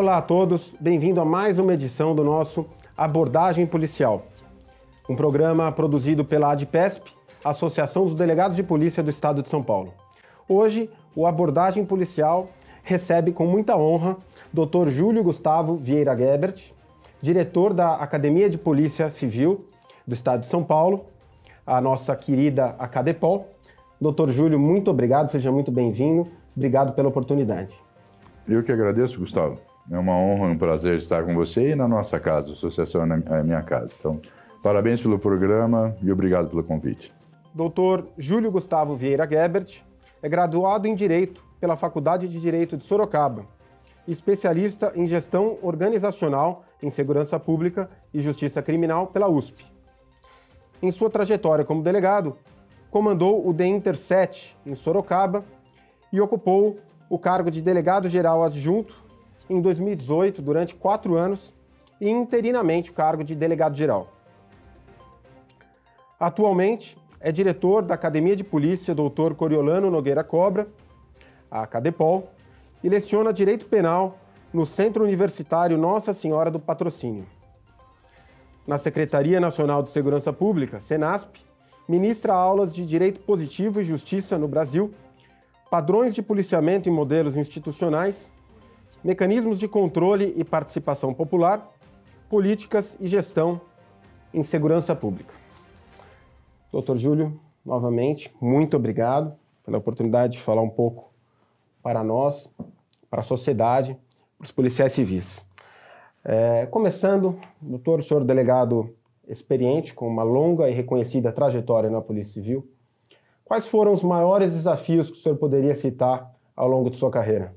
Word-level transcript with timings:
Olá 0.00 0.18
a 0.18 0.22
todos, 0.22 0.72
bem-vindo 0.78 1.20
a 1.20 1.24
mais 1.24 1.58
uma 1.58 1.74
edição 1.74 2.14
do 2.14 2.22
nosso 2.22 2.64
Abordagem 2.96 3.66
Policial, 3.66 4.28
um 5.10 5.16
programa 5.16 5.72
produzido 5.72 6.24
pela 6.24 6.52
ADPESP, 6.52 7.10
Associação 7.44 8.04
dos 8.04 8.14
Delegados 8.14 8.56
de 8.56 8.62
Polícia 8.62 9.02
do 9.02 9.10
Estado 9.10 9.42
de 9.42 9.48
São 9.48 9.60
Paulo. 9.60 9.92
Hoje, 10.48 10.88
o 11.16 11.26
Abordagem 11.26 11.84
Policial 11.84 12.48
recebe 12.84 13.32
com 13.32 13.44
muita 13.44 13.76
honra 13.76 14.16
Dr. 14.52 14.88
Júlio 14.88 15.24
Gustavo 15.24 15.74
Vieira 15.74 16.16
Gebert, 16.16 16.72
diretor 17.20 17.74
da 17.74 17.96
Academia 17.96 18.48
de 18.48 18.56
Polícia 18.56 19.10
Civil 19.10 19.66
do 20.06 20.14
Estado 20.14 20.42
de 20.42 20.46
São 20.46 20.62
Paulo, 20.62 21.06
a 21.66 21.80
nossa 21.80 22.14
querida 22.14 22.76
Acadepol. 22.78 23.48
Doutor 24.00 24.30
Júlio, 24.30 24.60
muito 24.60 24.92
obrigado, 24.92 25.28
seja 25.32 25.50
muito 25.50 25.72
bem-vindo. 25.72 26.28
Obrigado 26.56 26.92
pela 26.92 27.08
oportunidade. 27.08 27.74
Eu 28.46 28.62
que 28.62 28.70
agradeço, 28.70 29.18
Gustavo. 29.18 29.67
É 29.90 29.98
uma 29.98 30.14
honra 30.14 30.48
e 30.48 30.50
um 30.52 30.58
prazer 30.58 30.98
estar 30.98 31.24
com 31.24 31.34
você 31.34 31.70
e 31.70 31.74
na 31.74 31.88
nossa 31.88 32.20
casa, 32.20 32.52
Associação 32.52 33.02
é 33.02 33.42
Minha 33.42 33.62
Casa. 33.62 33.94
Então, 33.98 34.20
parabéns 34.62 35.00
pelo 35.00 35.18
programa 35.18 35.96
e 36.02 36.12
obrigado 36.12 36.48
pelo 36.50 36.62
convite. 36.62 37.10
Doutor 37.54 38.06
Júlio 38.18 38.50
Gustavo 38.50 38.94
Vieira 38.94 39.26
Gebert 39.26 39.82
é 40.22 40.28
graduado 40.28 40.86
em 40.86 40.94
Direito 40.94 41.42
pela 41.58 41.74
Faculdade 41.74 42.28
de 42.28 42.38
Direito 42.38 42.76
de 42.76 42.84
Sorocaba, 42.84 43.46
especialista 44.06 44.92
em 44.94 45.06
Gestão 45.06 45.56
Organizacional 45.62 46.64
em 46.82 46.90
Segurança 46.90 47.40
Pública 47.40 47.88
e 48.12 48.20
Justiça 48.20 48.60
Criminal 48.60 49.06
pela 49.06 49.26
USP. 49.26 49.64
Em 50.82 50.92
sua 50.92 51.08
trajetória 51.08 51.64
como 51.64 51.82
delegado, 51.82 52.36
comandou 52.90 53.48
o 53.48 53.54
DEINTER 53.54 53.96
7 53.96 54.54
em 54.66 54.74
Sorocaba 54.74 55.44
e 56.12 56.20
ocupou 56.20 56.78
o 57.08 57.18
cargo 57.18 57.50
de 57.50 57.62
delegado-geral 57.62 58.44
adjunto 58.44 59.07
em 59.48 59.60
2018 59.60 60.42
durante 60.42 60.74
quatro 60.74 61.16
anos 61.16 61.52
e 62.00 62.08
interinamente 62.08 62.90
o 62.90 62.94
cargo 62.94 63.24
de 63.24 63.34
delegado-geral. 63.34 64.12
Atualmente 66.18 66.96
é 67.20 67.32
diretor 67.32 67.82
da 67.82 67.94
Academia 67.94 68.36
de 68.36 68.44
Polícia 68.44 68.94
Dr. 68.94 69.34
Coriolano 69.36 69.90
Nogueira 69.90 70.22
Cobra, 70.22 70.68
a 71.50 71.66
Cadepol, 71.66 72.30
e 72.82 72.88
leciona 72.88 73.32
Direito 73.32 73.66
Penal 73.66 74.18
no 74.52 74.64
Centro 74.64 75.04
Universitário 75.04 75.76
Nossa 75.76 76.14
Senhora 76.14 76.50
do 76.50 76.60
Patrocínio. 76.60 77.26
Na 78.66 78.78
Secretaria 78.78 79.40
Nacional 79.40 79.82
de 79.82 79.88
Segurança 79.88 80.32
Pública, 80.32 80.78
SENASP, 80.78 81.40
ministra 81.88 82.34
aulas 82.34 82.72
de 82.72 82.84
Direito 82.84 83.20
Positivo 83.20 83.80
e 83.80 83.84
Justiça 83.84 84.38
no 84.38 84.46
Brasil, 84.46 84.92
padrões 85.70 86.14
de 86.14 86.22
policiamento 86.22 86.88
e 86.88 86.92
modelos 86.92 87.36
institucionais 87.36 88.30
mecanismos 89.02 89.58
de 89.58 89.68
controle 89.68 90.32
e 90.36 90.44
participação 90.44 91.14
popular, 91.14 91.70
políticas 92.28 92.96
e 93.00 93.06
gestão 93.08 93.60
em 94.32 94.42
segurança 94.42 94.94
pública. 94.94 95.34
Doutor 96.70 96.96
Júlio, 96.96 97.40
novamente, 97.64 98.34
muito 98.40 98.76
obrigado 98.76 99.34
pela 99.64 99.78
oportunidade 99.78 100.34
de 100.34 100.40
falar 100.40 100.62
um 100.62 100.68
pouco 100.68 101.10
para 101.82 102.04
nós, 102.04 102.48
para 103.10 103.20
a 103.20 103.24
sociedade, 103.24 103.96
para 104.36 104.44
os 104.44 104.52
policiais 104.52 104.92
civis. 104.92 105.44
É, 106.24 106.66
começando, 106.66 107.38
doutor, 107.60 108.02
senhor 108.02 108.24
delegado 108.24 108.94
experiente, 109.26 109.94
com 109.94 110.06
uma 110.08 110.22
longa 110.22 110.68
e 110.68 110.74
reconhecida 110.74 111.32
trajetória 111.32 111.90
na 111.90 112.00
Polícia 112.00 112.34
Civil, 112.34 112.68
quais 113.44 113.66
foram 113.66 113.92
os 113.92 114.02
maiores 114.02 114.52
desafios 114.52 115.10
que 115.10 115.16
o 115.16 115.20
senhor 115.20 115.36
poderia 115.36 115.74
citar 115.74 116.34
ao 116.54 116.68
longo 116.68 116.90
de 116.90 116.96
sua 116.96 117.10
carreira? 117.10 117.54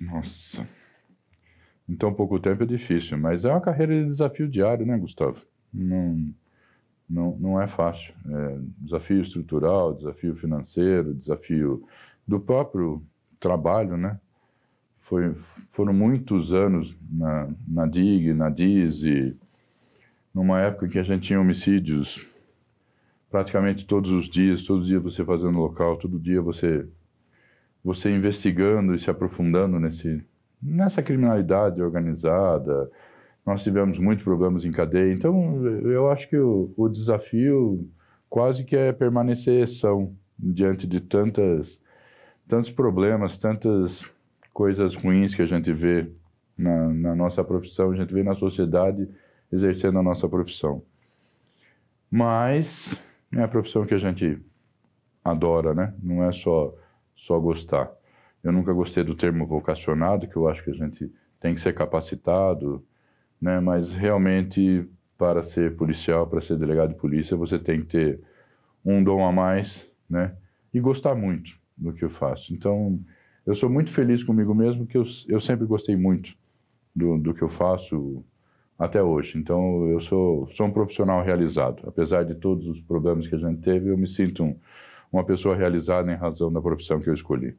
Nossa. 0.00 0.66
Em 1.88 1.96
tão 1.96 2.12
pouco 2.12 2.38
tempo 2.38 2.62
é 2.62 2.66
difícil, 2.66 3.16
mas 3.16 3.44
é 3.44 3.50
uma 3.50 3.60
carreira 3.60 3.94
de 3.94 4.06
desafio 4.06 4.48
diário, 4.48 4.84
né, 4.84 4.96
Gustavo? 4.98 5.40
Não, 5.72 6.32
não, 7.08 7.36
não 7.38 7.60
é 7.60 7.66
fácil. 7.66 8.12
É 8.28 8.58
desafio 8.78 9.22
estrutural, 9.22 9.94
desafio 9.94 10.36
financeiro, 10.36 11.14
desafio 11.14 11.86
do 12.26 12.38
próprio 12.38 13.02
trabalho, 13.40 13.96
né? 13.96 14.20
Foi, 15.02 15.34
foram 15.72 15.94
muitos 15.94 16.52
anos 16.52 16.94
na, 17.10 17.48
na 17.66 17.86
DIG, 17.86 18.34
na 18.34 18.50
DISE, 18.50 19.34
numa 20.34 20.60
época 20.60 20.84
em 20.84 20.90
que 20.90 20.98
a 20.98 21.02
gente 21.02 21.22
tinha 21.28 21.40
homicídios 21.40 22.26
praticamente 23.30 23.86
todos 23.86 24.10
os 24.10 24.28
dias, 24.28 24.64
todo 24.64 24.84
dia 24.84 25.00
você 25.00 25.24
fazendo 25.24 25.58
local, 25.58 25.96
todo 25.96 26.18
dia 26.18 26.42
você 26.42 26.86
você 27.84 28.10
investigando 28.10 28.94
e 28.94 28.98
se 28.98 29.10
aprofundando 29.10 29.78
nesse, 29.78 30.22
nessa 30.62 31.02
criminalidade 31.02 31.82
organizada. 31.82 32.90
Nós 33.46 33.62
tivemos 33.62 33.98
muitos 33.98 34.24
problemas 34.24 34.64
em 34.64 34.70
cadeia, 34.70 35.12
então 35.12 35.64
eu 35.86 36.10
acho 36.10 36.28
que 36.28 36.36
o, 36.36 36.72
o 36.76 36.88
desafio 36.88 37.88
quase 38.28 38.64
que 38.64 38.76
é 38.76 38.92
permanecer 38.92 39.66
são 39.68 40.14
diante 40.38 40.86
de 40.86 41.00
tantas, 41.00 41.80
tantos 42.46 42.70
problemas, 42.70 43.38
tantas 43.38 44.02
coisas 44.52 44.94
ruins 44.94 45.34
que 45.34 45.42
a 45.42 45.46
gente 45.46 45.72
vê 45.72 46.10
na, 46.56 46.88
na 46.88 47.14
nossa 47.14 47.42
profissão, 47.42 47.90
a 47.90 47.96
gente 47.96 48.12
vê 48.12 48.22
na 48.22 48.34
sociedade 48.34 49.08
exercendo 49.50 49.98
a 49.98 50.02
nossa 50.02 50.28
profissão. 50.28 50.82
Mas 52.10 52.94
é 53.32 53.42
a 53.42 53.48
profissão 53.48 53.86
que 53.86 53.94
a 53.94 53.98
gente 53.98 54.40
adora, 55.24 55.74
né? 55.74 55.94
Não 56.02 56.24
é 56.24 56.32
só 56.32 56.74
só 57.18 57.38
gostar. 57.38 57.90
Eu 58.42 58.52
nunca 58.52 58.72
gostei 58.72 59.02
do 59.02 59.14
termo 59.14 59.46
vocacionado, 59.46 60.28
que 60.28 60.36
eu 60.36 60.48
acho 60.48 60.62
que 60.62 60.70
a 60.70 60.74
gente 60.74 61.12
tem 61.40 61.54
que 61.54 61.60
ser 61.60 61.74
capacitado, 61.74 62.84
né? 63.40 63.60
Mas 63.60 63.92
realmente 63.92 64.88
para 65.16 65.42
ser 65.42 65.76
policial, 65.76 66.26
para 66.26 66.40
ser 66.40 66.56
delegado 66.56 66.90
de 66.90 66.94
polícia, 66.94 67.36
você 67.36 67.58
tem 67.58 67.80
que 67.80 67.86
ter 67.86 68.20
um 68.84 69.02
dom 69.02 69.26
a 69.26 69.32
mais, 69.32 69.86
né? 70.08 70.36
E 70.72 70.78
gostar 70.78 71.14
muito 71.14 71.58
do 71.76 71.92
que 71.92 72.04
eu 72.04 72.10
faço. 72.10 72.54
Então, 72.54 73.00
eu 73.44 73.54
sou 73.54 73.68
muito 73.68 73.90
feliz 73.90 74.22
comigo 74.22 74.54
mesmo, 74.54 74.86
que 74.86 74.96
eu, 74.96 75.04
eu 75.28 75.40
sempre 75.40 75.66
gostei 75.66 75.96
muito 75.96 76.34
do, 76.94 77.18
do 77.18 77.34
que 77.34 77.42
eu 77.42 77.48
faço 77.48 78.24
até 78.78 79.02
hoje. 79.02 79.36
Então, 79.36 79.88
eu 79.88 80.00
sou, 80.00 80.48
sou 80.52 80.66
um 80.66 80.70
profissional 80.70 81.22
realizado. 81.24 81.82
Apesar 81.86 82.24
de 82.24 82.34
todos 82.36 82.66
os 82.68 82.80
problemas 82.80 83.26
que 83.26 83.34
a 83.34 83.38
gente 83.38 83.60
teve, 83.60 83.90
eu 83.90 83.98
me 83.98 84.06
sinto 84.06 84.44
um, 84.44 84.56
uma 85.12 85.24
pessoa 85.24 85.54
realizada 85.54 86.10
em 86.12 86.16
razão 86.16 86.52
da 86.52 86.60
profissão 86.60 87.00
que 87.00 87.08
eu 87.08 87.14
escolhi. 87.14 87.56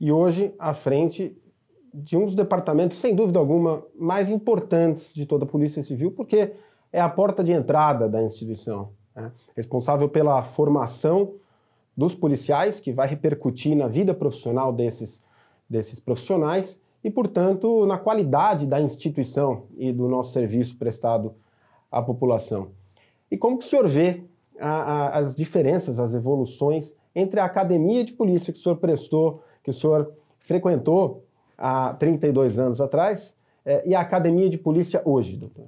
E 0.00 0.10
hoje, 0.10 0.54
à 0.58 0.72
frente 0.72 1.36
de 1.92 2.16
um 2.16 2.24
dos 2.24 2.34
departamentos, 2.34 2.98
sem 2.98 3.14
dúvida 3.14 3.38
alguma, 3.38 3.84
mais 3.98 4.30
importantes 4.30 5.12
de 5.12 5.26
toda 5.26 5.44
a 5.44 5.48
Polícia 5.48 5.82
Civil, 5.82 6.12
porque 6.12 6.52
é 6.92 7.00
a 7.00 7.08
porta 7.08 7.42
de 7.42 7.52
entrada 7.52 8.08
da 8.08 8.22
instituição. 8.22 8.92
Né? 9.14 9.30
Responsável 9.56 10.08
pela 10.08 10.42
formação 10.42 11.34
dos 11.96 12.14
policiais, 12.14 12.80
que 12.80 12.92
vai 12.92 13.06
repercutir 13.08 13.76
na 13.76 13.88
vida 13.88 14.14
profissional 14.14 14.72
desses, 14.72 15.22
desses 15.68 16.00
profissionais 16.00 16.80
e, 17.02 17.10
portanto, 17.10 17.84
na 17.86 17.98
qualidade 17.98 18.66
da 18.66 18.80
instituição 18.80 19.64
e 19.76 19.92
do 19.92 20.08
nosso 20.08 20.32
serviço 20.32 20.78
prestado 20.78 21.34
à 21.90 22.00
população. 22.00 22.70
E 23.30 23.36
como 23.36 23.58
que 23.58 23.64
o 23.64 23.68
senhor 23.68 23.88
vê 23.88 24.24
a, 24.60 24.68
a, 24.68 25.18
as 25.18 25.34
diferenças, 25.34 25.98
as 25.98 26.14
evoluções 26.14 26.94
entre 27.14 27.40
a 27.40 27.44
academia 27.44 28.04
de 28.04 28.12
polícia 28.12 28.52
que 28.52 28.58
o 28.58 28.62
senhor 28.62 28.76
prestou, 28.76 29.42
que 29.62 29.70
o 29.70 29.74
senhor 29.74 30.12
frequentou 30.38 31.26
há 31.58 31.94
32 31.94 32.58
anos 32.58 32.80
atrás, 32.80 33.34
é, 33.64 33.88
e 33.88 33.94
a 33.94 34.00
academia 34.00 34.48
de 34.48 34.56
polícia 34.56 35.02
hoje, 35.04 35.36
doutor? 35.36 35.66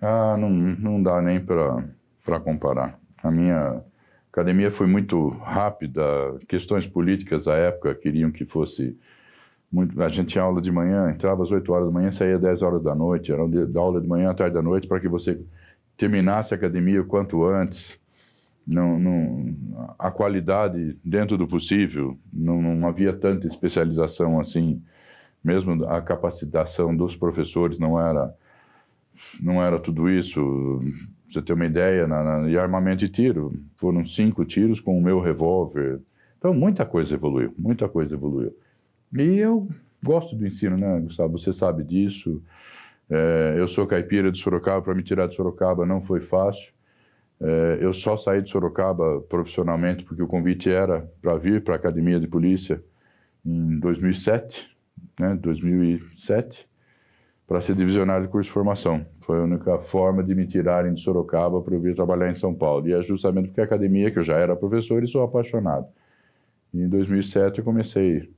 Ah, 0.00 0.36
não, 0.38 0.48
não 0.50 1.02
dá 1.02 1.20
nem 1.20 1.40
para 1.40 2.40
comparar. 2.40 2.98
A 3.22 3.30
minha 3.30 3.82
academia 4.32 4.70
foi 4.70 4.86
muito 4.86 5.28
rápida, 5.28 6.02
questões 6.48 6.86
políticas 6.86 7.48
à 7.48 7.54
época 7.54 7.94
queriam 7.94 8.30
que 8.30 8.44
fosse 8.44 8.96
muito, 9.70 10.00
a 10.02 10.08
gente 10.08 10.28
tinha 10.28 10.42
aula 10.42 10.60
de 10.60 10.70
manhã, 10.72 11.10
entrava 11.10 11.42
às 11.42 11.50
8 11.50 11.72
horas 11.72 11.86
da 11.86 11.92
manhã, 11.92 12.10
saía 12.10 12.36
às 12.36 12.40
10 12.40 12.62
horas 12.62 12.82
da 12.82 12.94
noite, 12.94 13.30
era 13.32 13.46
da 13.46 13.80
aula 13.80 14.00
de 14.00 14.08
manhã 14.08 14.30
à 14.30 14.34
tarde 14.34 14.54
da 14.54 14.62
noite 14.62 14.88
para 14.88 14.98
que 14.98 15.08
você 15.08 15.40
terminasse 15.96 16.54
a 16.54 16.56
academia 16.56 17.02
o 17.02 17.04
quanto 17.04 17.44
antes 17.44 17.99
não, 18.70 18.98
não, 19.00 19.54
a 19.98 20.10
qualidade 20.10 20.96
dentro 21.04 21.36
do 21.36 21.46
possível, 21.46 22.16
não, 22.32 22.62
não, 22.62 22.86
havia 22.86 23.12
tanta 23.12 23.48
especialização 23.48 24.38
assim, 24.38 24.80
mesmo 25.42 25.84
a 25.86 26.00
capacitação 26.00 26.96
dos 26.96 27.16
professores 27.16 27.78
não 27.78 28.00
era 28.00 28.32
não 29.40 29.62
era 29.62 29.78
tudo 29.78 30.08
isso. 30.08 30.40
Pra 31.24 31.32
você 31.32 31.42
ter 31.42 31.52
uma 31.52 31.66
ideia, 31.66 32.06
na, 32.06 32.22
na, 32.22 32.48
e 32.48 32.58
armamento 32.58 32.98
de 32.98 33.08
tiro, 33.08 33.52
foram 33.76 34.04
cinco 34.06 34.44
tiros 34.44 34.80
com 34.80 34.96
o 34.96 35.02
meu 35.02 35.20
revólver. 35.20 36.00
Então 36.38 36.54
muita 36.54 36.86
coisa 36.86 37.14
evoluiu, 37.14 37.52
muita 37.58 37.88
coisa 37.88 38.14
evoluiu. 38.14 38.56
E 39.12 39.38
eu 39.38 39.68
gosto 40.02 40.34
do 40.36 40.46
ensino, 40.46 40.76
né, 40.76 41.00
Gustavo? 41.00 41.38
Você 41.38 41.52
sabe 41.52 41.82
disso. 41.82 42.42
É, 43.08 43.54
eu 43.58 43.66
sou 43.66 43.86
caipira 43.86 44.30
de 44.30 44.38
Sorocaba, 44.38 44.82
para 44.82 44.94
me 44.94 45.02
tirar 45.02 45.26
de 45.26 45.34
Sorocaba 45.34 45.84
não 45.84 46.00
foi 46.00 46.20
fácil. 46.20 46.72
É, 47.42 47.78
eu 47.80 47.94
só 47.94 48.16
saí 48.18 48.42
de 48.42 48.50
Sorocaba 48.50 49.20
profissionalmente 49.22 50.04
porque 50.04 50.22
o 50.22 50.26
convite 50.26 50.70
era 50.70 51.08
para 51.22 51.36
vir 51.36 51.64
para 51.64 51.74
a 51.74 51.76
academia 51.76 52.20
de 52.20 52.28
polícia 52.28 52.82
em 53.44 53.78
2007. 53.78 54.68
né, 55.18 55.34
2007, 55.40 56.68
para 57.46 57.60
ser 57.60 57.74
divisionário 57.74 58.26
de 58.26 58.32
curso 58.32 58.48
de 58.48 58.52
formação. 58.52 59.04
Foi 59.20 59.38
a 59.38 59.42
única 59.42 59.78
forma 59.78 60.22
de 60.22 60.34
me 60.34 60.46
tirarem 60.46 60.94
de 60.94 61.02
Sorocaba 61.02 61.60
para 61.62 61.74
eu 61.74 61.80
vir 61.80 61.94
trabalhar 61.94 62.30
em 62.30 62.34
São 62.34 62.54
Paulo. 62.54 62.86
E 62.88 62.92
é 62.92 63.02
justamente 63.02 63.48
porque 63.48 63.60
a 63.60 63.64
academia, 63.64 64.10
que 64.10 64.18
eu 64.18 64.24
já 64.24 64.36
era 64.36 64.54
professor 64.54 65.02
e 65.02 65.08
sou 65.08 65.22
apaixonado. 65.22 65.86
E 66.72 66.80
em 66.80 66.88
2007 66.88 67.58
eu 67.58 67.64
comecei, 67.64 68.30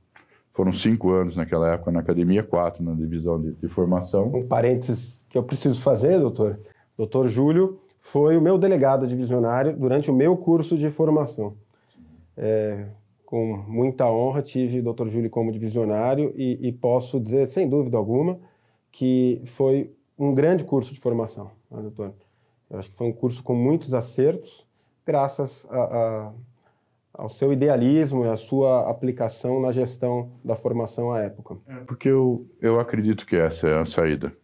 foram 0.53 0.71
cinco 0.71 1.11
anos 1.11 1.35
naquela 1.35 1.73
época 1.73 1.91
na 1.91 1.99
academia, 1.99 2.41
quatro 2.41 2.83
na 2.83 2.93
divisão 2.93 3.39
de, 3.39 3.51
de 3.51 3.67
formação. 3.67 4.33
Um 4.33 4.47
parênteses 4.47 5.21
que 5.29 5.37
eu 5.37 5.43
preciso 5.43 5.81
fazer, 5.81 6.19
doutor. 6.19 6.59
Doutor 6.97 7.27
Júlio 7.27 7.79
foi 8.03 8.37
o 8.37 8.41
meu 8.41 8.57
delegado 8.57 9.07
divisionário 9.07 9.75
durante 9.75 10.11
o 10.11 10.13
meu 10.13 10.35
curso 10.37 10.77
de 10.77 10.91
formação. 10.91 11.55
É, 12.37 12.85
com 13.25 13.57
muita 13.67 14.07
honra 14.07 14.41
tive 14.41 14.79
o 14.79 14.83
doutor 14.83 15.09
Júlio 15.09 15.29
como 15.29 15.51
divisionário 15.51 16.33
e, 16.35 16.67
e 16.67 16.71
posso 16.71 17.19
dizer, 17.19 17.47
sem 17.47 17.67
dúvida 17.67 17.97
alguma, 17.97 18.37
que 18.91 19.41
foi 19.45 19.91
um 20.19 20.33
grande 20.33 20.63
curso 20.63 20.93
de 20.93 20.99
formação, 20.99 21.49
né, 21.71 21.81
doutor? 21.81 22.13
Eu 22.69 22.77
acho 22.77 22.91
que 22.91 22.97
foi 22.97 23.07
um 23.07 23.13
curso 23.13 23.41
com 23.41 23.55
muitos 23.55 23.93
acertos, 23.93 24.67
graças 25.05 25.65
a, 25.69 25.83
a, 25.83 26.31
ao 27.13 27.29
seu 27.29 27.53
idealismo 27.53 28.25
e 28.25 28.29
à 28.29 28.37
sua 28.37 28.89
aplicação 28.89 29.61
na 29.61 29.71
gestão 29.71 30.31
da 30.43 30.55
formação 30.55 31.11
à 31.11 31.21
época. 31.21 31.57
É 31.67 31.75
porque 31.85 32.09
eu, 32.09 32.45
eu 32.61 32.79
acredito 32.79 33.25
que 33.25 33.35
essa 33.35 33.67
é 33.67 33.79
a 33.79 33.85
saída. 33.85 34.35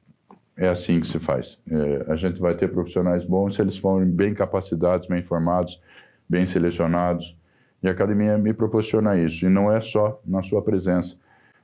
É 0.62 0.68
assim 0.68 1.00
que 1.00 1.08
se 1.08 1.20
faz. 1.20 1.58
É, 1.72 2.12
a 2.12 2.18
gente 2.18 2.38
vai 2.38 2.54
ter 2.54 2.68
profissionais 2.68 3.24
bons 3.24 3.56
se 3.56 3.62
eles 3.62 3.78
forem 3.78 4.10
bem 4.10 4.34
capacitados, 4.34 5.08
bem 5.08 5.24
formados, 5.24 5.82
bem 6.28 6.46
selecionados. 6.46 7.34
E 7.82 7.88
a 7.88 7.92
academia 7.92 8.38
me 8.38 8.54
proporciona 8.54 9.18
isso. 9.18 9.46
E 9.46 9.50
não 9.50 9.72
é 9.72 9.80
só 9.80 10.22
na 10.26 10.44
sua 10.44 10.62
presença. 10.62 11.16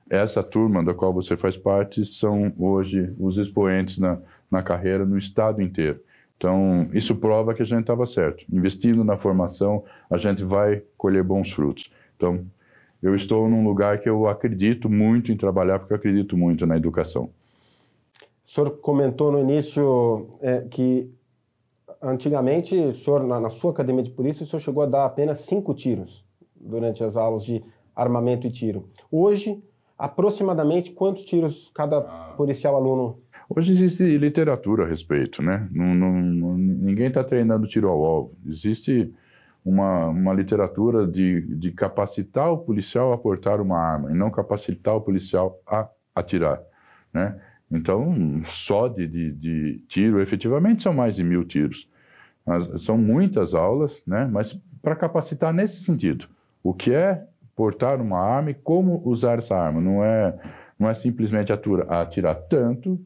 Essa 0.09 0.41
turma 0.41 0.81
da 0.81 0.93
qual 0.93 1.11
você 1.11 1.35
faz 1.35 1.57
parte 1.57 2.05
são 2.05 2.53
hoje 2.57 3.13
os 3.19 3.37
expoentes 3.37 3.99
na, 3.99 4.17
na 4.49 4.63
carreira 4.63 5.05
no 5.05 5.17
estado 5.17 5.61
inteiro. 5.61 5.99
Então, 6.37 6.87
isso 6.93 7.17
prova 7.17 7.53
que 7.53 7.63
a 7.63 7.65
gente 7.65 7.81
estava 7.81 8.05
certo. 8.05 8.45
Investindo 8.49 9.03
na 9.03 9.17
formação, 9.17 9.83
a 10.09 10.17
gente 10.17 10.41
vai 10.41 10.81
colher 10.97 11.21
bons 11.21 11.51
frutos. 11.51 11.91
Então, 12.15 12.45
eu 13.03 13.13
estou 13.13 13.49
num 13.49 13.65
lugar 13.65 13.99
que 13.99 14.07
eu 14.07 14.25
acredito 14.29 14.89
muito 14.89 15.33
em 15.33 15.37
trabalhar, 15.37 15.79
porque 15.79 15.91
eu 15.91 15.97
acredito 15.97 16.37
muito 16.37 16.65
na 16.65 16.77
educação. 16.77 17.29
O 18.45 18.51
senhor 18.51 18.71
comentou 18.77 19.31
no 19.31 19.39
início 19.39 20.29
é, 20.41 20.61
que 20.61 21.11
antigamente, 22.01 22.75
o 22.75 22.95
senhor, 22.95 23.23
na, 23.23 23.39
na, 23.39 23.49
sua 23.49 23.71
academia 23.71 24.03
de 24.03 24.11
polícia, 24.11 24.43
o 24.43 24.47
senhor 24.47 24.59
chegou 24.59 24.83
a 24.83 24.85
dar 24.85 25.05
apenas 25.05 25.39
cinco 25.39 25.73
tiros 25.73 26.23
durante 26.55 27.03
as 27.03 27.15
aulas 27.15 27.43
de 27.43 27.63
armamento 27.95 28.45
e 28.45 28.51
tiro. 28.51 28.87
Hoje, 29.11 29.63
aproximadamente 29.97 30.91
quantos 30.91 31.25
tiros 31.25 31.71
cada 31.73 32.01
policial 32.37 32.75
aluno? 32.75 33.19
Hoje 33.49 33.73
existe 33.73 34.17
literatura 34.17 34.85
a 34.85 34.87
respeito, 34.87 35.41
né? 35.41 35.67
Não, 35.71 35.93
não, 35.93 36.57
ninguém 36.57 37.07
está 37.07 37.23
treinando 37.23 37.67
tiro 37.67 37.87
ao 37.87 38.03
alvo. 38.03 38.35
Existe 38.45 39.13
uma, 39.63 40.07
uma 40.07 40.33
literatura 40.33 41.07
de, 41.07 41.41
de 41.41 41.71
capacitar 41.71 42.51
o 42.51 42.57
policial 42.57 43.13
a 43.13 43.17
portar 43.17 43.61
uma 43.61 43.77
arma 43.77 44.11
e 44.11 44.13
não 44.13 44.29
capacitar 44.29 44.95
o 44.95 45.01
policial 45.01 45.59
a 45.65 45.87
atirar, 46.15 46.61
né? 47.13 47.39
Então, 47.71 48.41
só 48.45 48.87
de, 48.87 49.07
de, 49.07 49.31
de, 49.31 49.79
tiro, 49.87 50.21
efetivamente, 50.21 50.83
são 50.83 50.93
mais 50.93 51.15
de 51.15 51.23
mil 51.23 51.43
tiros. 51.43 51.89
Mas 52.45 52.83
são 52.83 52.97
muitas 52.97 53.53
aulas, 53.53 54.01
né? 54.05 54.29
mas 54.31 54.57
para 54.81 54.95
capacitar 54.95 55.51
nesse 55.51 55.83
sentido. 55.83 56.27
O 56.63 56.73
que 56.73 56.93
é 56.93 57.25
portar 57.55 58.01
uma 58.01 58.19
arma 58.19 58.51
e 58.51 58.53
como 58.53 59.01
usar 59.05 59.39
essa 59.39 59.55
arma. 59.55 59.79
Não 59.79 60.03
é, 60.03 60.37
não 60.77 60.89
é 60.89 60.93
simplesmente 60.93 61.51
atirar, 61.51 61.91
atirar 62.01 62.35
tanto 62.35 62.99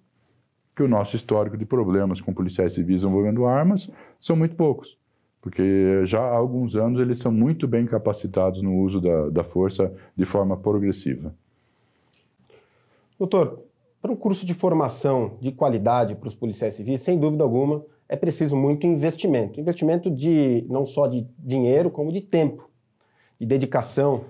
que 0.75 0.83
o 0.83 0.87
nosso 0.87 1.15
histórico 1.15 1.57
de 1.57 1.65
problemas 1.65 2.19
com 2.19 2.33
policiais 2.33 2.73
civis 2.73 3.03
envolvendo 3.03 3.45
armas 3.45 3.89
são 4.19 4.35
muito 4.35 4.55
poucos. 4.55 4.97
Porque 5.41 6.05
já 6.05 6.19
há 6.19 6.35
alguns 6.35 6.75
anos 6.75 6.99
eles 6.99 7.19
são 7.19 7.31
muito 7.31 7.67
bem 7.67 7.85
capacitados 7.85 8.61
no 8.61 8.75
uso 8.75 8.99
da, 8.99 9.29
da 9.29 9.43
força 9.43 9.93
de 10.15 10.25
forma 10.25 10.57
progressiva. 10.57 11.33
Doutor, 13.17 13.63
para 14.01 14.11
um 14.11 14.15
curso 14.15 14.45
de 14.45 14.53
formação 14.53 15.37
de 15.41 15.51
qualidade 15.51 16.15
para 16.15 16.29
os 16.29 16.35
policiais 16.35 16.75
civis, 16.75 17.01
sem 17.01 17.19
dúvida 17.19 17.43
alguma, 17.43 17.83
é 18.07 18.15
preciso 18.15 18.55
muito 18.55 18.87
investimento. 18.87 19.59
Investimento 19.59 20.09
de 20.09 20.65
não 20.69 20.85
só 20.85 21.07
de 21.07 21.27
dinheiro, 21.37 21.91
como 21.91 22.11
de 22.11 22.21
tempo, 22.21 22.69
de 23.39 23.45
dedicação. 23.45 24.25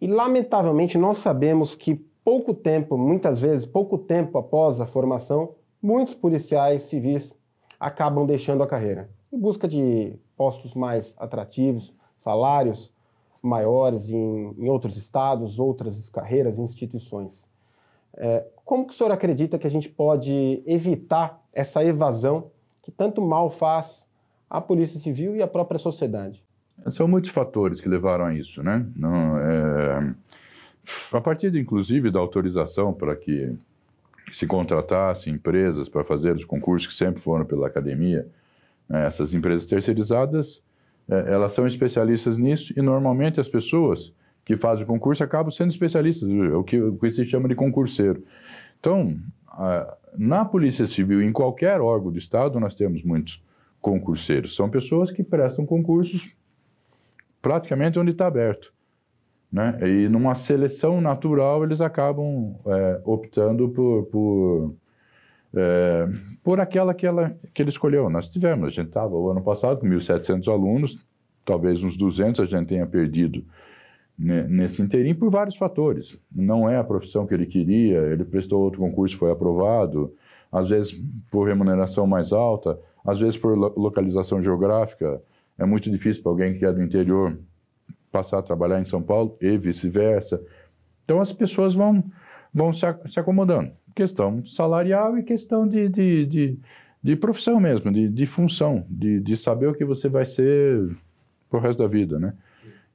E, 0.00 0.06
lamentavelmente, 0.06 0.98
nós 0.98 1.18
sabemos 1.18 1.74
que 1.74 1.94
pouco 2.22 2.52
tempo, 2.52 2.96
muitas 2.98 3.40
vezes, 3.40 3.66
pouco 3.66 3.96
tempo 3.96 4.36
após 4.38 4.80
a 4.80 4.86
formação, 4.86 5.54
muitos 5.82 6.14
policiais 6.14 6.84
civis 6.84 7.34
acabam 7.80 8.26
deixando 8.26 8.62
a 8.62 8.66
carreira 8.66 9.10
em 9.32 9.38
busca 9.38 9.68
de 9.68 10.18
postos 10.36 10.74
mais 10.74 11.14
atrativos, 11.18 11.92
salários 12.18 12.92
maiores 13.42 14.08
em, 14.08 14.54
em 14.58 14.68
outros 14.68 14.96
estados, 14.96 15.58
outras 15.58 16.08
carreiras, 16.08 16.58
instituições. 16.58 17.44
É, 18.16 18.44
como 18.64 18.86
que 18.86 18.92
o 18.92 18.96
senhor 18.96 19.12
acredita 19.12 19.58
que 19.58 19.66
a 19.66 19.70
gente 19.70 19.88
pode 19.88 20.62
evitar 20.66 21.40
essa 21.52 21.84
evasão 21.84 22.50
que 22.82 22.90
tanto 22.90 23.20
mal 23.20 23.50
faz 23.50 24.06
a 24.48 24.60
Polícia 24.60 24.98
Civil 24.98 25.36
e 25.36 25.42
a 25.42 25.46
própria 25.46 25.78
sociedade? 25.78 26.42
São 26.88 27.08
muitos 27.08 27.30
fatores 27.30 27.80
que 27.80 27.88
levaram 27.88 28.26
a 28.26 28.34
isso, 28.34 28.62
né? 28.62 28.86
Não, 28.94 29.38
é... 29.38 30.14
A 31.12 31.20
partir, 31.20 31.54
inclusive, 31.56 32.10
da 32.10 32.20
autorização 32.20 32.92
para 32.92 33.16
que 33.16 33.56
se 34.32 34.46
contratassem 34.46 35.34
empresas 35.34 35.88
para 35.88 36.04
fazer 36.04 36.34
os 36.34 36.44
concursos 36.44 36.86
que 36.86 36.94
sempre 36.94 37.20
foram 37.20 37.44
pela 37.44 37.66
academia, 37.66 38.26
né? 38.88 39.06
essas 39.06 39.34
empresas 39.34 39.66
terceirizadas, 39.66 40.62
é, 41.08 41.32
elas 41.32 41.52
são 41.54 41.66
especialistas 41.66 42.38
nisso 42.38 42.72
e 42.76 42.82
normalmente 42.82 43.40
as 43.40 43.48
pessoas 43.48 44.12
que 44.46 44.56
fazem 44.56 44.84
o 44.84 44.86
concurso 44.86 45.24
acabam 45.24 45.50
sendo 45.50 45.70
especialistas, 45.70 46.28
o 46.30 46.62
que, 46.62 46.80
o 46.80 46.96
que 46.96 47.10
se 47.10 47.26
chama 47.26 47.48
de 47.48 47.56
concurseiro. 47.56 48.24
Então, 48.78 49.18
na 50.16 50.44
Polícia 50.44 50.86
Civil, 50.86 51.20
em 51.20 51.32
qualquer 51.32 51.80
órgão 51.80 52.12
do 52.12 52.18
Estado, 52.18 52.60
nós 52.60 52.76
temos 52.76 53.02
muitos 53.02 53.42
concurseiros. 53.80 54.54
São 54.54 54.70
pessoas 54.70 55.10
que 55.10 55.24
prestam 55.24 55.66
concursos 55.66 56.32
praticamente 57.42 57.98
onde 57.98 58.12
está 58.12 58.28
aberto. 58.28 58.72
Né? 59.50 59.78
E 59.82 60.08
numa 60.08 60.36
seleção 60.36 61.00
natural, 61.00 61.64
eles 61.64 61.80
acabam 61.80 62.54
é, 62.66 63.00
optando 63.04 63.68
por, 63.70 64.04
por, 64.04 64.74
é, 65.56 66.08
por 66.44 66.60
aquela 66.60 66.94
que, 66.94 67.06
ela, 67.06 67.36
que 67.52 67.62
ele 67.62 67.70
escolheu. 67.70 68.08
Nós 68.08 68.28
tivemos, 68.28 68.68
a 68.68 68.70
gente 68.70 68.88
estava 68.88 69.16
o 69.16 69.28
ano 69.28 69.42
passado 69.42 69.80
com 69.80 69.86
1.700 69.88 70.46
alunos, 70.46 71.04
talvez 71.44 71.82
uns 71.82 71.96
200 71.96 72.40
a 72.40 72.46
gente 72.46 72.68
tenha 72.68 72.86
perdido 72.86 73.44
nesse 74.18 74.80
inteirinho 74.80 75.16
por 75.16 75.30
vários 75.30 75.56
fatores. 75.56 76.18
Não 76.34 76.68
é 76.68 76.78
a 76.78 76.84
profissão 76.84 77.26
que 77.26 77.34
ele 77.34 77.46
queria, 77.46 77.98
ele 77.98 78.24
prestou 78.24 78.62
outro 78.62 78.80
concurso, 78.80 79.16
foi 79.16 79.30
aprovado, 79.30 80.14
às 80.50 80.68
vezes 80.68 81.02
por 81.30 81.46
remuneração 81.46 82.06
mais 82.06 82.32
alta, 82.32 82.78
às 83.04 83.18
vezes 83.18 83.36
por 83.36 83.56
localização 83.56 84.42
geográfica. 84.42 85.20
É 85.58 85.64
muito 85.66 85.90
difícil 85.90 86.22
para 86.22 86.32
alguém 86.32 86.58
que 86.58 86.64
é 86.64 86.72
do 86.72 86.82
interior 86.82 87.38
passar 88.10 88.38
a 88.38 88.42
trabalhar 88.42 88.80
em 88.80 88.84
São 88.84 89.02
Paulo 89.02 89.36
e 89.40 89.56
vice-versa. 89.58 90.40
Então 91.04 91.20
as 91.20 91.32
pessoas 91.32 91.74
vão, 91.74 92.02
vão 92.52 92.72
se 92.72 92.86
acomodando. 93.20 93.70
Questão 93.94 94.44
salarial 94.46 95.18
e 95.18 95.22
questão 95.22 95.66
de, 95.66 95.88
de, 95.88 96.26
de, 96.26 96.58
de 97.02 97.16
profissão 97.16 97.60
mesmo, 97.60 97.92
de, 97.92 98.08
de 98.08 98.26
função, 98.26 98.84
de, 98.88 99.20
de 99.20 99.36
saber 99.36 99.68
o 99.68 99.74
que 99.74 99.84
você 99.84 100.08
vai 100.08 100.26
ser 100.26 100.96
pro 101.48 101.60
resto 101.60 101.82
da 101.82 101.88
vida, 101.88 102.18
né? 102.18 102.34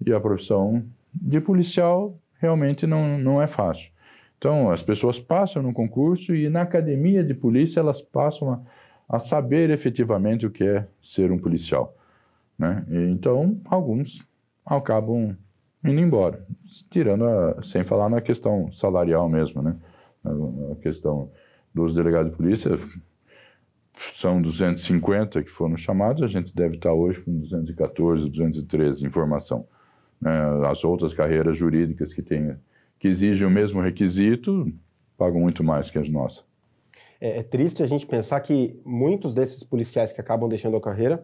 E 0.06 0.12
a 0.12 0.20
profissão 0.20 0.84
de 1.14 1.40
policial 1.42 2.18
realmente 2.40 2.88
não, 2.88 3.18
não 3.18 3.42
é 3.42 3.48
fácil. 3.48 3.92
Então, 4.38 4.72
as 4.72 4.82
pessoas 4.82 5.20
passam 5.20 5.62
no 5.62 5.72
concurso 5.72 6.34
e 6.34 6.50
na 6.50 6.64
academia 6.64 7.24
de 7.24 7.34
polícia 7.34 7.80
elas 7.80 8.02
passam 8.02 8.52
a, 8.52 9.18
a 9.18 9.20
saber 9.20 9.70
efetivamente 9.70 10.48
o 10.48 10.52
que 10.52 10.64
é 10.64 10.88
ser 11.04 11.32
um 11.32 11.38
policial. 11.38 11.96
Né? 12.58 12.84
E, 12.90 13.12
então, 13.12 13.60
alguns 13.66 14.26
acabam 14.66 15.38
indo 15.84 16.00
embora, 16.00 16.44
tirando 16.90 17.26
a, 17.26 17.62
sem 17.64 17.84
falar 17.84 18.10
na 18.10 18.22
questão 18.22 18.72
salarial 18.74 19.30
mesmo, 19.30 19.62
né? 19.62 19.76
A, 20.24 20.30
a 20.74 20.76
questão 20.76 21.30
dos 21.74 21.96
delegados 21.96 22.32
de 22.32 22.38
polícia 22.38 22.80
são 24.14 24.42
250 24.42 25.44
que 25.44 25.50
foram 25.50 25.78
chamados, 25.78 26.24
a 26.24 26.28
gente 26.28 26.56
deve 26.56 26.76
estar 26.76 26.94
hoje 26.94 27.22
com 27.22 27.40
214, 27.40 28.30
213 28.30 29.06
em 29.06 29.10
formação 29.10 29.68
né, 30.22 30.32
as 30.68 30.84
outras 30.84 31.14
carreiras 31.14 31.58
jurídicas 31.58 32.14
que, 32.14 32.22
tem, 32.22 32.56
que 33.00 33.08
exigem 33.08 33.48
o 33.48 33.50
mesmo 33.50 33.82
requisito 33.82 34.72
pagam 35.18 35.40
muito 35.40 35.64
mais 35.64 35.90
que 35.90 36.00
as 36.00 36.10
nossas. 36.10 36.44
É, 37.20 37.40
é 37.40 37.44
triste 37.44 37.84
a 37.84 37.86
gente 37.86 38.08
pensar 38.08 38.40
que 38.40 38.80
muitos 38.84 39.36
desses 39.36 39.64
policiais 39.64 40.12
que 40.12 40.20
acabam 40.20 40.50
deixando 40.50 40.78
a 40.78 40.82
carreira 40.82 41.24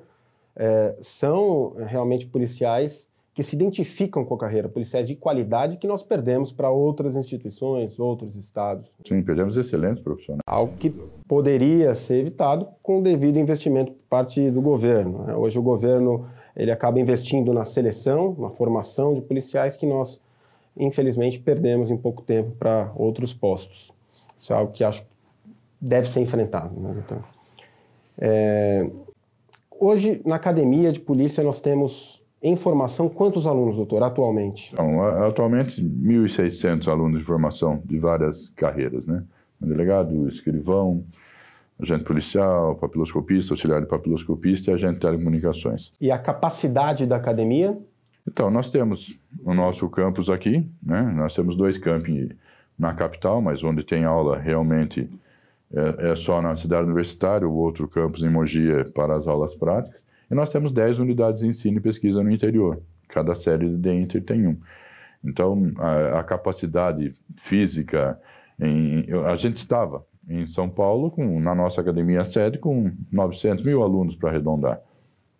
é, 0.55 0.95
são 1.01 1.75
realmente 1.87 2.27
policiais 2.27 3.07
que 3.33 3.43
se 3.43 3.55
identificam 3.55 4.25
com 4.25 4.33
a 4.33 4.37
carreira, 4.37 4.67
policiais 4.67 5.07
de 5.07 5.15
qualidade 5.15 5.77
que 5.77 5.85
nós 5.85 6.01
perdemos 6.01 6.51
para 6.51 6.71
outras 6.71 7.15
instituições, 7.15 7.99
outros 7.99 8.35
estados. 8.35 8.91
Sim, 9.07 9.21
perdemos 9.21 9.55
excelentes 9.55 10.03
profissionais. 10.03 10.41
Algo 10.47 10.75
que 10.77 10.89
poderia 11.27 11.93
ser 11.93 12.21
evitado 12.21 12.67
com 12.81 12.99
o 12.99 13.03
devido 13.03 13.37
investimento 13.37 13.91
por 13.91 14.07
parte 14.09 14.49
do 14.49 14.59
governo. 14.59 15.23
Né? 15.23 15.35
Hoje 15.35 15.59
o 15.59 15.61
governo 15.61 16.27
ele 16.57 16.71
acaba 16.71 16.99
investindo 16.99 17.53
na 17.53 17.63
seleção, 17.63 18.35
na 18.39 18.49
formação 18.49 19.13
de 19.13 19.21
policiais 19.21 19.75
que 19.75 19.85
nós, 19.85 20.19
infelizmente, 20.75 21.39
perdemos 21.39 21.91
em 21.91 21.97
pouco 21.97 22.23
tempo 22.23 22.51
para 22.57 22.91
outros 22.95 23.31
postos. 23.31 23.93
Isso 24.39 24.51
é 24.51 24.55
algo 24.55 24.71
que 24.71 24.83
acho 24.83 25.03
que 25.03 25.07
deve 25.79 26.09
ser 26.09 26.19
enfrentado. 26.19 26.77
Né? 26.79 26.95
Então, 27.05 27.19
é... 28.19 28.89
Hoje, 29.79 30.19
na 30.25 30.35
academia 30.35 30.91
de 30.91 30.99
polícia, 30.99 31.43
nós 31.43 31.61
temos 31.61 32.19
em 32.41 32.55
formação 32.55 33.07
quantos 33.07 33.45
alunos, 33.45 33.75
doutor, 33.75 34.01
atualmente? 34.01 34.71
Então, 34.73 35.03
atualmente, 35.23 35.83
1.600 35.83 36.87
alunos 36.87 37.19
de 37.19 37.25
formação 37.25 37.79
de 37.85 37.99
várias 37.99 38.49
carreiras, 38.49 39.05
né? 39.05 39.23
Delegado, 39.59 40.27
escrivão, 40.27 41.03
agente 41.79 42.03
policial, 42.03 42.75
papiloscopista, 42.75 43.53
auxiliar 43.53 43.81
de 43.81 43.87
papiloscopista 43.87 44.71
e 44.71 44.73
agente 44.73 44.95
de 44.95 44.99
telecomunicações. 44.99 45.91
E 46.01 46.11
a 46.11 46.17
capacidade 46.17 47.05
da 47.05 47.15
academia? 47.15 47.77
Então, 48.27 48.49
nós 48.49 48.69
temos 48.69 49.17
o 49.43 49.53
nosso 49.53 49.87
campus 49.89 50.29
aqui, 50.29 50.67
né? 50.83 51.01
Nós 51.01 51.33
temos 51.33 51.55
dois 51.55 51.77
campos 51.77 52.29
na 52.77 52.93
capital, 52.93 53.41
mas 53.41 53.63
onde 53.63 53.83
tem 53.83 54.03
aula 54.03 54.37
realmente 54.37 55.09
é, 55.73 56.11
é 56.11 56.15
só 56.15 56.41
na 56.41 56.55
cidade 56.55 56.85
universitária, 56.85 57.47
o 57.47 57.53
outro 57.53 57.87
campus 57.87 58.21
em 58.23 58.29
Mogi 58.29 58.71
é 58.71 58.83
para 58.83 59.15
as 59.15 59.27
aulas 59.27 59.55
práticas. 59.55 59.99
E 60.29 60.35
nós 60.35 60.49
temos 60.49 60.71
10 60.71 60.99
unidades 60.99 61.41
de 61.41 61.47
ensino 61.47 61.77
e 61.77 61.81
pesquisa 61.81 62.21
no 62.21 62.31
interior. 62.31 62.81
Cada 63.07 63.33
série 63.35 63.69
de 63.69 63.93
Inter 63.93 64.23
tem 64.23 64.45
um. 64.47 64.57
Então, 65.23 65.71
a, 65.77 66.19
a 66.19 66.23
capacidade 66.23 67.15
física, 67.37 68.19
em, 68.59 69.05
a 69.25 69.35
gente 69.35 69.57
estava 69.57 70.05
em 70.29 70.45
São 70.47 70.69
Paulo, 70.69 71.09
com, 71.11 71.39
na 71.39 71.55
nossa 71.55 71.81
academia 71.81 72.23
sede, 72.23 72.57
com 72.57 72.91
900 73.11 73.65
mil 73.65 73.81
alunos 73.81 74.15
para 74.15 74.29
arredondar. 74.29 74.81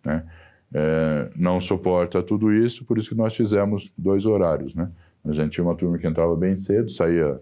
Né? 0.04 0.24
É, 0.72 1.30
não 1.36 1.60
suporta 1.60 2.22
tudo 2.22 2.52
isso, 2.52 2.84
por 2.84 2.98
isso 2.98 3.08
que 3.08 3.14
nós 3.14 3.34
fizemos 3.34 3.92
dois 3.96 4.24
horários. 4.24 4.74
Né? 4.74 4.90
A 5.24 5.32
gente 5.32 5.52
tinha 5.52 5.64
uma 5.64 5.74
turma 5.74 5.98
que 5.98 6.06
entrava 6.06 6.34
bem 6.36 6.56
cedo, 6.56 6.90
saía 6.90 7.40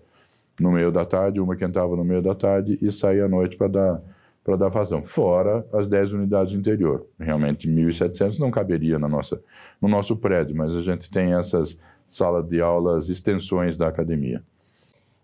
no 0.58 0.72
meio 0.72 0.90
da 0.90 1.04
tarde, 1.04 1.40
uma 1.40 1.54
que 1.54 1.64
entrava 1.64 1.94
no 1.96 2.04
meio 2.04 2.22
da 2.22 2.34
tarde 2.34 2.78
e 2.80 2.90
saía 2.90 3.26
à 3.26 3.28
noite 3.28 3.56
para 3.56 3.68
dar 3.68 4.02
para 4.46 4.54
dar 4.54 4.68
vazão, 4.68 5.02
fora 5.02 5.66
as 5.72 5.88
10 5.88 6.12
unidades 6.12 6.52
do 6.52 6.58
interior. 6.60 7.04
Realmente 7.18 7.68
1.700 7.68 8.38
não 8.38 8.48
caberia 8.48 8.96
na 8.96 9.08
nossa, 9.08 9.42
no 9.82 9.88
nosso 9.88 10.16
prédio, 10.16 10.54
mas 10.54 10.72
a 10.72 10.82
gente 10.82 11.10
tem 11.10 11.34
essas 11.34 11.76
salas 12.08 12.48
de 12.48 12.60
aulas, 12.60 13.08
extensões 13.08 13.76
da 13.76 13.88
academia. 13.88 14.40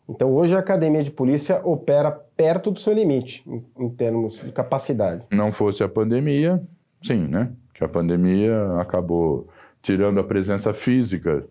Então 0.09 0.32
hoje 0.32 0.54
a 0.54 0.59
academia 0.59 1.02
de 1.02 1.11
polícia 1.11 1.61
opera 1.64 2.11
perto 2.11 2.71
do 2.71 2.80
seu 2.80 2.92
limite 2.92 3.42
em, 3.47 3.64
em 3.78 3.88
termos 3.90 4.40
de 4.40 4.52
capacidade. 4.52 5.25
Não 5.30 5.52
fosse 5.52 5.82
a 5.82 5.88
pandemia, 5.88 6.62
sim, 7.02 7.28
né? 7.28 7.52
Que 7.75 7.85
a 7.85 7.88
pandemia 7.88 8.80
acabou 8.80 9.49
tirando 9.80 10.21
a 10.21 10.25
presença 10.25 10.75
física 10.75 11.44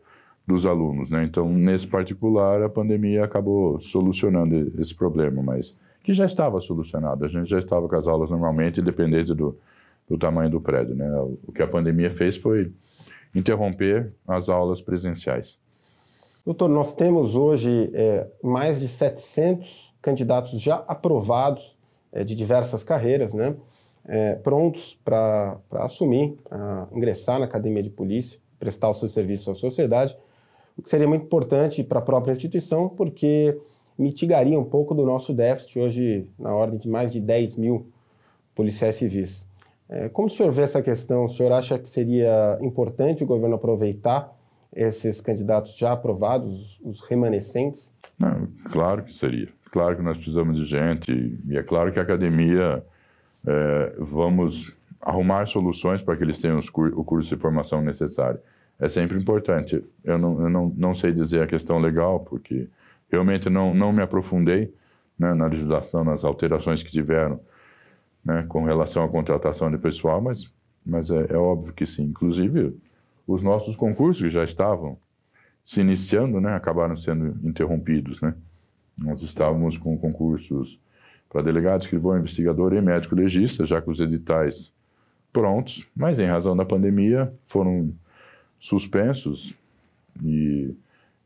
dos 0.45 0.65
alunos, 0.65 1.09
né? 1.09 1.23
Então 1.23 1.49
nesse 1.49 1.87
particular 1.87 2.61
a 2.61 2.69
pandemia 2.69 3.23
acabou 3.23 3.79
solucionando 3.79 4.73
esse 4.79 4.93
problema, 4.93 5.41
mas 5.41 5.75
que 6.03 6.13
já 6.13 6.25
estava 6.25 6.59
solucionado. 6.61 7.25
A 7.25 7.27
gente 7.27 7.49
já 7.49 7.59
estava 7.59 7.87
com 7.87 7.95
as 7.95 8.07
aulas 8.07 8.29
normalmente, 8.29 8.81
independente 8.81 9.33
do, 9.33 9.57
do 10.09 10.17
tamanho 10.17 10.49
do 10.49 10.59
prédio. 10.59 10.95
Né? 10.95 11.07
O 11.47 11.51
que 11.51 11.61
a 11.61 11.67
pandemia 11.67 12.11
fez 12.11 12.37
foi 12.37 12.71
interromper 13.33 14.11
as 14.27 14.49
aulas 14.49 14.81
presenciais. 14.81 15.57
Doutor, 16.43 16.69
nós 16.69 16.91
temos 16.91 17.35
hoje 17.35 17.91
é, 17.93 18.25
mais 18.41 18.79
de 18.79 18.87
700 18.87 19.93
candidatos 20.01 20.59
já 20.59 20.83
aprovados 20.87 21.77
é, 22.11 22.23
de 22.23 22.35
diversas 22.35 22.83
carreiras, 22.83 23.31
né? 23.31 23.55
É, 24.07 24.33
prontos 24.33 24.99
para 25.05 25.59
assumir, 25.73 26.35
para 26.43 26.87
ingressar 26.91 27.37
na 27.37 27.45
academia 27.45 27.83
de 27.83 27.91
polícia, 27.91 28.39
prestar 28.57 28.89
o 28.89 28.93
seu 28.95 29.07
serviço 29.07 29.51
à 29.51 29.55
sociedade, 29.55 30.17
o 30.75 30.81
que 30.81 30.89
seria 30.89 31.07
muito 31.07 31.25
importante 31.25 31.83
para 31.83 31.99
a 31.99 32.01
própria 32.01 32.31
instituição, 32.31 32.89
porque 32.89 33.55
mitigaria 33.95 34.59
um 34.59 34.63
pouco 34.63 34.95
do 34.95 35.05
nosso 35.05 35.31
déficit, 35.33 35.77
hoje 35.77 36.27
na 36.39 36.55
ordem 36.55 36.79
de 36.79 36.89
mais 36.89 37.11
de 37.11 37.21
10 37.21 37.55
mil 37.55 37.85
policiais 38.55 38.95
civis. 38.95 39.45
É, 39.87 40.09
como 40.09 40.27
o 40.27 40.31
senhor 40.31 40.51
vê 40.51 40.63
essa 40.63 40.81
questão? 40.81 41.25
O 41.25 41.29
senhor 41.29 41.51
acha 41.51 41.77
que 41.77 41.87
seria 41.87 42.57
importante 42.61 43.23
o 43.23 43.27
governo 43.27 43.57
aproveitar 43.57 44.35
esses 44.73 45.19
candidatos 45.21 45.75
já 45.75 45.91
aprovados, 45.91 46.79
os 46.83 47.01
remanescentes? 47.01 47.91
Não, 48.17 48.47
claro 48.71 49.03
que 49.03 49.13
seria. 49.13 49.49
Claro 49.71 49.95
que 49.95 50.01
nós 50.01 50.17
precisamos 50.17 50.57
de 50.57 50.65
gente 50.65 51.39
e 51.47 51.57
é 51.57 51.63
claro 51.63 51.91
que 51.91 51.99
a 51.99 52.03
academia 52.03 52.83
é, 53.45 53.95
vamos 53.97 54.75
arrumar 55.01 55.47
soluções 55.47 56.01
para 56.01 56.15
que 56.15 56.23
eles 56.23 56.39
tenham 56.39 56.59
o 56.59 57.03
curso 57.03 57.33
de 57.33 57.41
formação 57.41 57.81
necessário. 57.81 58.39
É 58.79 58.89
sempre 58.89 59.17
importante. 59.17 59.83
Eu 60.03 60.17
não, 60.17 60.41
eu 60.41 60.49
não, 60.49 60.73
não 60.75 60.95
sei 60.95 61.11
dizer 61.11 61.41
a 61.41 61.47
questão 61.47 61.79
legal, 61.79 62.19
porque 62.19 62.67
Realmente 63.11 63.49
não, 63.49 63.73
não 63.73 63.91
me 63.91 64.01
aprofundei 64.01 64.73
né, 65.19 65.33
na 65.33 65.45
legislação, 65.47 66.03
nas 66.03 66.23
alterações 66.23 66.81
que 66.81 66.89
tiveram 66.89 67.41
né, 68.23 68.45
com 68.47 68.63
relação 68.63 69.03
à 69.03 69.09
contratação 69.09 69.69
de 69.69 69.77
pessoal, 69.77 70.21
mas, 70.21 70.51
mas 70.85 71.11
é, 71.11 71.27
é, 71.29 71.35
óbvio 71.35 71.73
que 71.73 71.85
sim. 71.85 72.03
Inclusive, 72.03 72.73
os 73.27 73.41
nossos 73.41 73.75
concursos 73.75 74.23
que 74.23 74.29
já 74.29 74.43
estavam 74.43 74.97
se 75.65 75.81
iniciando, 75.81 76.41
né, 76.41 76.53
acabaram 76.53 76.97
sendo 76.97 77.37
interrompidos. 77.47 78.19
Né? 78.21 78.33
Nós 78.97 79.21
estávamos 79.21 79.77
com 79.77 79.97
concursos 79.97 80.79
para 81.29 81.41
delegado, 81.41 81.81
escrivão, 81.81 82.17
investigador 82.17 82.73
e 82.73 82.81
médico 82.81 83.15
legista, 83.15 83.65
já 83.65 83.81
com 83.81 83.91
os 83.91 83.99
editais 83.99 84.71
prontos, 85.31 85.87
mas 85.95 86.19
em 86.19 86.25
razão 86.25 86.57
da 86.57 86.65
pandemia 86.65 87.33
foram 87.47 87.93
suspensos 88.59 89.55
e 90.21 90.75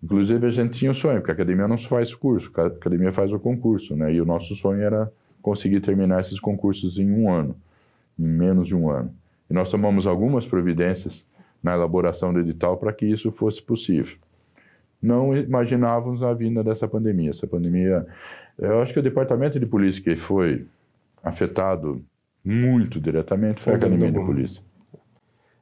Inclusive, 0.06 0.46
a 0.46 0.52
gente 0.52 0.78
tinha 0.78 0.92
um 0.92 0.94
sonho, 0.94 1.18
porque 1.18 1.32
a 1.32 1.34
academia 1.34 1.68
não 1.68 1.80
faz 1.80 2.14
curso, 2.14 2.52
a 2.58 2.68
academia 2.68 3.12
faz 3.12 3.34
o 3.34 3.40
concurso, 3.40 3.96
né? 3.96 4.14
E 4.14 4.22
o 4.22 4.26
nosso 4.26 4.56
sonho 4.56 4.80
era 4.80 5.12
conseguir 5.42 5.82
terminar 5.82 6.22
esses 6.22 6.40
concursos 6.40 7.00
em 7.00 7.12
um 7.12 7.32
ano, 7.34 7.56
em 8.20 8.28
menos 8.28 8.68
de 8.68 8.76
um 8.76 8.88
ano. 8.88 9.12
E 9.50 9.54
nós 9.54 9.68
tomamos 9.72 10.06
algumas 10.06 10.46
providências 10.46 11.26
na 11.66 11.74
elaboração 11.74 12.32
do 12.32 12.40
edital 12.40 12.78
para 12.78 12.94
que 12.94 13.08
isso 13.08 13.32
fosse 13.32 13.60
possível. 13.60 14.16
Não 15.02 15.36
imaginávamos 15.36 16.22
a 16.22 16.32
vinda 16.32 16.64
dessa 16.64 16.88
pandemia. 16.88 17.32
Essa 17.32 17.48
pandemia, 17.48 18.06
eu 18.60 18.82
acho 18.82 18.94
que 18.94 19.00
o 19.00 19.04
departamento 19.04 19.60
de 19.60 19.66
polícia 19.66 20.04
que 20.04 20.16
foi 20.16 20.68
afetado 21.24 22.06
muito 22.44 23.02
diretamente 23.02 23.64
foi 23.64 23.74
a 23.74 23.78
academia 23.78 24.12
de 24.12 24.20
polícia. 24.20 24.62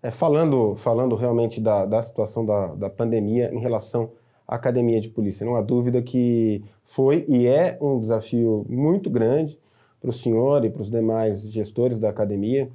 É, 0.02 0.12
falando, 0.12 0.76
falando 0.76 1.16
realmente 1.16 1.62
da, 1.62 1.86
da 1.86 2.02
situação 2.02 2.46
da, 2.46 2.68
da 2.76 2.90
pandemia 2.90 3.50
em 3.54 3.60
relação 3.60 4.12
academia 4.46 5.00
de 5.00 5.08
polícia. 5.08 5.46
Não 5.46 5.56
há 5.56 5.62
dúvida 5.62 6.02
que 6.02 6.62
foi 6.84 7.24
e 7.30 7.48
é 7.48 7.78
um 7.80 7.98
desafio 7.98 8.66
muito 8.68 9.10
grande 9.10 9.58
para 10.02 10.10
o 10.10 10.14
senhor 10.14 10.66
e 10.66 10.70
para 10.70 10.82
os 10.82 10.92
demais 10.92 11.50
gestores 11.50 11.98
da 11.98 12.10
academia 12.10 12.70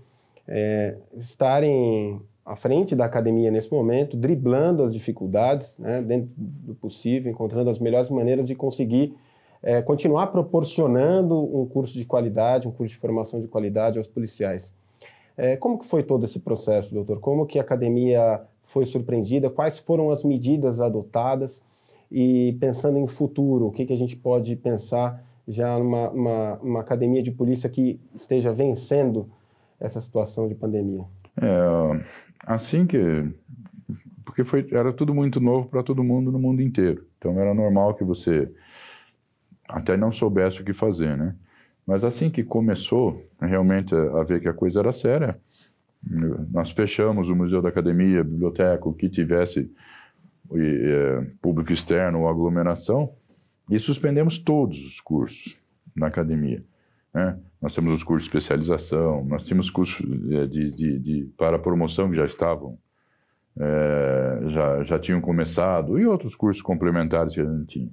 é, 0.48 0.96
estarem 1.14 2.22
à 2.48 2.56
frente 2.56 2.96
da 2.96 3.04
academia 3.04 3.50
nesse 3.50 3.70
momento, 3.70 4.16
driblando 4.16 4.82
as 4.82 4.92
dificuldades, 4.94 5.76
né, 5.78 6.00
dentro 6.00 6.30
do 6.34 6.74
possível, 6.74 7.30
encontrando 7.30 7.68
as 7.68 7.78
melhores 7.78 8.08
maneiras 8.08 8.46
de 8.46 8.54
conseguir 8.54 9.14
é, 9.62 9.82
continuar 9.82 10.28
proporcionando 10.28 11.36
um 11.36 11.66
curso 11.66 11.98
de 11.98 12.06
qualidade, 12.06 12.66
um 12.66 12.70
curso 12.70 12.94
de 12.94 13.00
formação 13.00 13.38
de 13.38 13.48
qualidade 13.48 13.98
aos 13.98 14.06
policiais. 14.06 14.72
É, 15.36 15.56
como 15.56 15.78
que 15.78 15.84
foi 15.84 16.02
todo 16.02 16.24
esse 16.24 16.40
processo, 16.40 16.94
doutor? 16.94 17.20
Como 17.20 17.44
que 17.44 17.58
a 17.58 17.62
academia 17.62 18.40
foi 18.64 18.86
surpreendida, 18.86 19.50
quais 19.50 19.78
foram 19.78 20.10
as 20.10 20.24
medidas 20.24 20.80
adotadas 20.80 21.62
e 22.10 22.56
pensando 22.58 22.98
em 22.98 23.06
futuro, 23.06 23.66
o 23.66 23.70
que, 23.70 23.84
que 23.84 23.92
a 23.92 23.96
gente 23.96 24.16
pode 24.16 24.56
pensar 24.56 25.22
já 25.46 25.78
numa 25.78 26.10
uma, 26.10 26.54
uma 26.62 26.80
academia 26.80 27.22
de 27.22 27.30
polícia 27.30 27.68
que 27.68 28.00
esteja 28.14 28.52
vencendo 28.52 29.28
essa 29.78 30.00
situação 30.00 30.48
de 30.48 30.54
pandemia? 30.54 31.04
É, 31.40 32.04
assim 32.46 32.86
que 32.86 32.98
porque 34.24 34.44
foi 34.44 34.66
era 34.70 34.92
tudo 34.92 35.14
muito 35.14 35.40
novo 35.40 35.68
para 35.68 35.82
todo 35.82 36.04
mundo 36.04 36.30
no 36.30 36.38
mundo 36.38 36.62
inteiro. 36.62 37.06
Então 37.18 37.38
era 37.40 37.54
normal 37.54 37.94
que 37.94 38.04
você 38.04 38.50
até 39.68 39.96
não 39.96 40.12
soubesse 40.12 40.60
o 40.60 40.64
que 40.64 40.72
fazer, 40.72 41.16
né? 41.16 41.34
Mas 41.86 42.04
assim 42.04 42.30
que 42.30 42.44
começou 42.44 43.26
realmente 43.40 43.94
a 43.94 44.22
ver 44.22 44.40
que 44.40 44.48
a 44.48 44.52
coisa 44.52 44.80
era 44.80 44.92
séria, 44.92 45.38
nós 46.50 46.70
fechamos 46.70 47.28
o 47.28 47.34
Museu 47.34 47.60
da 47.60 47.70
Academia, 47.70 48.20
a 48.20 48.24
biblioteca, 48.24 48.88
o 48.88 48.92
que 48.92 49.08
tivesse 49.08 49.70
é, 50.54 51.26
público 51.40 51.72
externo 51.72 52.20
ou 52.20 52.28
aglomeração, 52.28 53.12
e 53.70 53.78
suspendemos 53.78 54.38
todos 54.38 54.78
os 54.84 55.00
cursos 55.00 55.58
na 55.94 56.06
academia. 56.06 56.62
Né? 57.14 57.38
Nós 57.60 57.74
temos 57.74 57.92
os 57.92 58.02
cursos 58.02 58.28
de 58.28 58.36
especialização, 58.36 59.24
nós 59.24 59.42
tínhamos 59.44 59.70
cursos 59.70 60.06
é, 60.30 60.46
de, 60.46 60.70
de, 60.70 60.98
de, 60.98 61.24
para 61.36 61.58
promoção 61.58 62.10
que 62.10 62.16
já 62.16 62.24
estavam 62.24 62.78
é, 63.58 64.40
já, 64.50 64.84
já 64.84 64.98
tinham 64.98 65.20
começado, 65.20 65.98
e 65.98 66.06
outros 66.06 66.36
cursos 66.36 66.62
complementares 66.62 67.34
que 67.34 67.40
a 67.40 67.44
gente 67.44 67.66
tinha. 67.66 67.90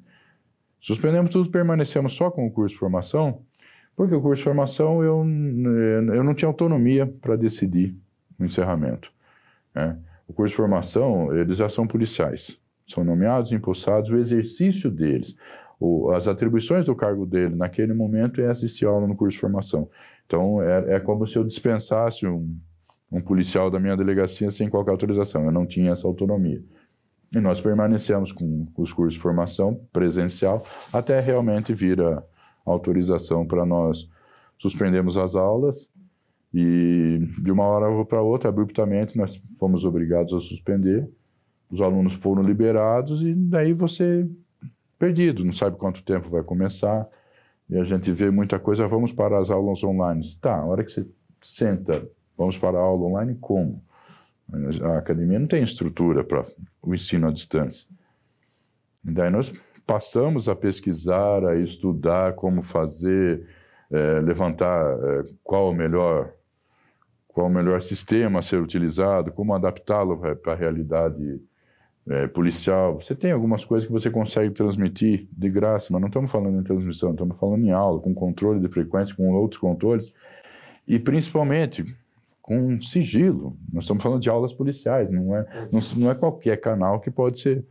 Suspendemos 0.80 1.32
tudo, 1.32 1.50
permanecemos 1.50 2.14
só 2.14 2.30
com 2.30 2.46
o 2.46 2.52
curso 2.52 2.76
de 2.76 2.80
formação, 2.80 3.42
porque 3.96 4.14
o 4.14 4.22
curso 4.22 4.42
de 4.42 4.44
formação 4.44 5.02
eu, 5.02 5.26
eu 6.14 6.24
não 6.24 6.36
tinha 6.36 6.48
autonomia 6.48 7.08
para 7.08 7.36
decidir 7.36 7.96
o 8.40 8.46
encerramento. 8.46 9.12
Né? 9.74 9.98
O 10.28 10.34
curso 10.34 10.52
de 10.52 10.58
formação, 10.58 11.36
eles 11.36 11.58
já 11.58 11.70
são 11.70 11.88
policiais, 11.88 12.60
são 12.88 13.04
nomeados, 13.04 13.52
empossados, 13.52 14.12
o 14.12 14.18
exercício 14.18 14.92
deles, 14.92 15.36
o, 15.80 16.12
as 16.12 16.28
atribuições 16.28 16.86
do 16.86 16.96
cargo 16.96 17.26
dele 17.26 17.56
naquele 17.56 17.94
momento 17.94 18.42
é 18.42 18.50
assistir 18.50 18.86
aula 18.86 19.08
no 19.08 19.16
curso 19.16 19.36
de 19.36 19.42
formação. 19.42 19.90
Então, 20.26 20.62
é, 20.62 20.96
é 20.96 21.00
como 21.00 21.28
se 21.28 21.38
eu 21.38 21.44
dispensasse 21.44 22.26
um, 22.26 22.58
um 23.12 23.22
policial 23.22 23.70
da 23.70 23.80
minha 23.80 23.96
delegacia 23.96 24.50
sem 24.50 24.70
qualquer 24.70 24.92
autorização, 24.92 25.46
eu 25.46 25.52
não 25.52 25.66
tinha 25.66 25.92
essa 25.92 26.08
autonomia. 26.08 26.64
E 27.34 27.40
nós 27.40 27.60
permanecemos 27.60 28.32
com 28.32 28.68
os 28.78 28.94
cursos 28.94 29.16
de 29.16 29.20
formação 29.20 29.82
presencial 29.92 30.66
até 30.92 31.20
realmente 31.20 31.74
vir 31.74 32.02
a 32.02 32.24
autorização 32.66 33.46
para 33.46 33.66
nós 33.66 34.10
suspendermos 34.58 35.18
as 35.18 35.36
aulas 35.36 35.88
e 36.54 37.20
de 37.40 37.52
uma 37.52 37.66
hora 37.66 38.06
para 38.06 38.22
outra, 38.22 38.48
abruptamente, 38.48 39.18
nós 39.18 39.42
fomos 39.60 39.84
obrigados 39.84 40.34
a 40.34 40.40
suspender. 40.40 41.06
Os 41.70 41.82
alunos 41.82 42.14
foram 42.14 42.42
liberados 42.42 43.22
e 43.22 43.34
daí 43.34 43.74
você 43.74 44.26
perdido, 45.06 45.46
não 45.46 45.54
sabe 45.54 45.78
quanto 45.78 46.04
tempo 46.04 46.30
vai 46.30 46.44
começar. 46.44 47.08
E 47.70 47.78
a 47.78 47.84
gente 47.84 48.12
vê 48.12 48.30
muita 48.30 48.60
coisa, 48.60 48.88
vamos 48.88 49.12
para 49.12 49.40
as 49.40 49.50
aulas 49.50 49.84
online. 49.84 50.24
Tá, 50.42 50.56
a 50.56 50.66
hora 50.66 50.84
que 50.84 50.92
você 50.92 51.06
senta, 51.44 52.08
vamos 52.38 52.58
para 52.58 52.78
a 52.78 52.82
aula 52.82 53.06
online, 53.06 53.36
como? 53.40 53.84
A 54.84 54.98
academia 54.98 55.40
não 55.40 55.48
tem 55.48 55.64
estrutura 55.64 56.24
para 56.24 56.46
o 56.82 56.94
ensino 56.94 57.28
à 57.28 57.32
distância. 57.32 57.88
E 59.04 59.12
daí 59.12 59.30
nós 59.30 59.52
passamos 59.86 60.48
a 60.48 60.56
pesquisar, 60.56 61.46
a 61.46 61.56
estudar 61.56 62.34
como 62.34 62.62
fazer, 62.62 63.48
é, 63.92 64.20
levantar 64.22 64.98
é, 64.98 65.24
qual 65.44 65.70
o 65.70 65.74
melhor 65.74 66.32
qual 67.28 67.48
o 67.48 67.50
melhor 67.50 67.82
sistema 67.82 68.40
a 68.40 68.42
ser 68.42 68.62
utilizado, 68.62 69.30
como 69.30 69.54
adaptá-lo 69.54 70.18
para 70.38 70.54
a 70.54 70.56
realidade 70.56 71.42
é, 72.10 72.28
policial. 72.28 73.02
Você 73.02 73.16
tem 73.16 73.32
algumas 73.32 73.66
coisas 73.66 73.88
que 73.88 73.94
você 73.94 74.10
consegue 74.10 74.54
transmitir 74.54 75.28
de 75.32 75.50
graça, 75.50 75.88
mas 75.92 76.02
não 76.02 76.08
estamos 76.08 76.32
falando 76.32 76.60
em 76.60 76.64
transmissão, 76.64 77.12
estamos 77.12 77.38
falando 77.38 77.66
em 77.66 77.72
aula, 77.72 78.00
com 78.00 78.14
controle 78.14 78.60
de 78.60 78.68
frequência, 78.68 79.16
com 79.16 79.32
outros 79.34 79.60
controles, 79.60 80.14
e 80.88 81.00
principalmente 81.00 81.84
com 82.42 82.80
sigilo. 82.80 83.58
Nós 83.74 83.86
estamos 83.86 84.04
falando 84.04 84.22
de 84.22 84.30
aulas 84.30 84.54
policiais, 84.54 85.10
não 85.10 85.36
é, 85.36 85.68
não, 85.72 85.80
não 85.98 86.12
é 86.12 86.16
qualquer 86.16 86.58
canal 86.58 87.00
que 87.00 87.10
pode 87.10 87.40
ser 87.40 87.66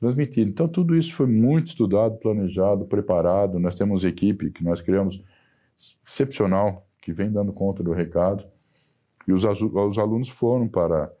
transmitido. 0.00 0.50
Então, 0.50 0.66
tudo 0.66 0.96
isso 0.96 1.12
foi 1.14 1.26
muito 1.26 1.68
estudado, 1.68 2.16
planejado, 2.16 2.86
preparado. 2.86 3.58
Nós 3.58 3.74
temos 3.74 4.04
equipe 4.04 4.50
que 4.50 4.64
nós 4.64 4.80
criamos 4.80 5.22
excepcional, 6.06 6.86
que 7.02 7.12
vem 7.12 7.30
dando 7.30 7.52
conta 7.52 7.82
do 7.82 7.92
recado. 7.92 8.44
E 9.28 9.32
os, 9.32 9.44
os 9.44 9.98
alunos 9.98 10.28
foram 10.28 10.68
para, 10.68 11.12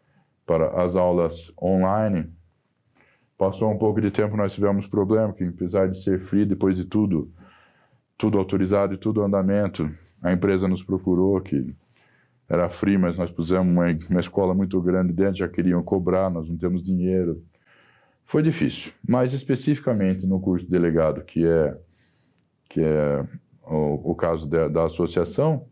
para 0.46 0.82
as 0.82 0.96
aulas 0.96 1.52
online. 1.60 2.30
Passou 3.36 3.70
um 3.70 3.78
pouco 3.78 4.00
de 4.00 4.10
tempo, 4.10 4.36
nós 4.36 4.54
tivemos 4.54 4.86
problema, 4.86 5.32
que 5.32 5.44
apesar 5.44 5.88
de 5.88 6.02
ser 6.02 6.20
free, 6.26 6.44
depois 6.44 6.76
de 6.76 6.84
tudo, 6.84 7.30
tudo 8.16 8.38
autorizado 8.38 8.94
e 8.94 8.96
tudo 8.96 9.22
andamento, 9.22 9.90
a 10.22 10.32
empresa 10.32 10.68
nos 10.68 10.82
procurou 10.82 11.40
que 11.40 11.74
era 12.48 12.68
free, 12.68 12.96
mas 12.96 13.16
nós 13.16 13.30
pusemos 13.30 13.72
uma, 13.72 13.86
uma 14.10 14.20
escola 14.20 14.54
muito 14.54 14.80
grande 14.80 15.12
dentro, 15.12 15.38
já 15.38 15.48
queriam 15.48 15.82
cobrar, 15.82 16.30
nós 16.30 16.48
não 16.48 16.56
temos 16.56 16.82
dinheiro. 16.82 17.42
Foi 18.26 18.42
difícil, 18.42 18.92
mas 19.06 19.32
especificamente 19.32 20.26
no 20.26 20.40
curso 20.40 20.64
de 20.64 20.70
delegado, 20.70 21.22
que 21.22 21.44
é, 21.46 21.76
que 22.68 22.80
é 22.80 23.24
o, 23.62 24.12
o 24.12 24.14
caso 24.14 24.46
de, 24.46 24.68
da 24.68 24.84
associação, 24.84 25.66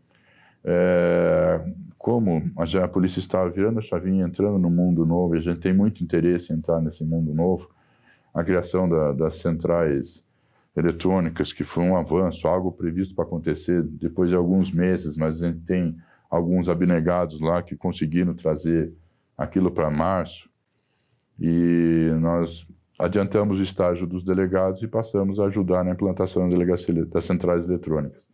é, 0.63 1.61
como 2.03 2.51
a, 2.57 2.83
a 2.83 2.87
polícia 2.89 3.21
estava 3.21 3.49
virando 3.49 3.79
a 3.79 3.81
chavinha, 3.81 4.25
entrando 4.25 4.59
no 4.59 4.69
mundo 4.69 5.05
novo, 5.05 5.35
e 5.35 5.37
a 5.37 5.41
gente 5.41 5.61
tem 5.61 5.73
muito 5.73 6.03
interesse 6.03 6.51
em 6.51 6.57
entrar 6.57 6.81
nesse 6.81 7.01
mundo 7.01 7.33
novo, 7.33 7.69
a 8.33 8.43
criação 8.43 8.89
da, 8.89 9.13
das 9.13 9.37
centrais 9.37 10.21
eletrônicas, 10.75 11.53
que 11.53 11.63
foi 11.63 11.85
um 11.85 11.95
avanço, 11.95 12.45
algo 12.45 12.73
previsto 12.73 13.15
para 13.15 13.23
acontecer 13.23 13.81
depois 13.81 14.29
de 14.29 14.35
alguns 14.35 14.69
meses, 14.69 15.15
mas 15.15 15.41
a 15.41 15.47
gente 15.47 15.61
tem 15.61 15.95
alguns 16.29 16.67
abnegados 16.67 17.39
lá 17.39 17.63
que 17.63 17.77
conseguiram 17.77 18.33
trazer 18.33 18.91
aquilo 19.37 19.71
para 19.71 19.89
março, 19.89 20.49
e 21.39 22.11
nós 22.19 22.67
adiantamos 22.99 23.61
o 23.61 23.63
estágio 23.63 24.05
dos 24.05 24.25
delegados 24.25 24.83
e 24.83 24.89
passamos 24.89 25.39
a 25.39 25.45
ajudar 25.45 25.85
na 25.85 25.91
implantação 25.91 26.49
da 26.49 26.57
das 27.05 27.23
centrais 27.23 27.63
eletrônicas. 27.63 28.27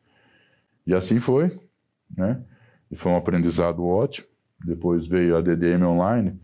E 0.88 0.94
assim 0.96 1.20
foi, 1.20 1.56
né? 2.18 2.44
E 2.92 2.96
foi 2.96 3.12
um 3.12 3.16
aprendizado 3.16 3.86
ótimo. 3.86 4.28
Depois 4.66 5.08
veio 5.08 5.38
a 5.38 5.42
DDM 5.42 5.84
Online 5.84 6.40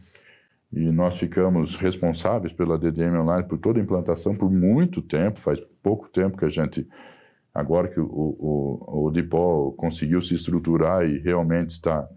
e 0.72 0.92
nós 0.92 1.18
ficamos 1.18 1.76
responsáveis 1.76 2.54
pela 2.54 2.78
DDM 2.78 3.18
Online 3.18 3.48
por 3.48 3.58
toda 3.58 3.80
a 3.80 3.84
implantação 3.84 4.36
por 4.36 4.52
muito 4.52 5.02
tempo. 5.02 5.40
Faz 5.40 5.60
pouco 5.82 6.08
tempo 6.10 6.38
que 6.38 6.46
a 6.46 6.50
gente, 6.50 6.88
agora 7.54 7.88
que 7.88 8.00
o, 8.00 8.06
o, 8.06 9.06
o 9.08 9.12
DIPOL 9.12 9.74
conseguiu 9.74 10.22
se 10.22 10.36
estruturar 10.36 11.06
e 11.06 11.20
realmente 11.20 11.72
está 11.72 12.08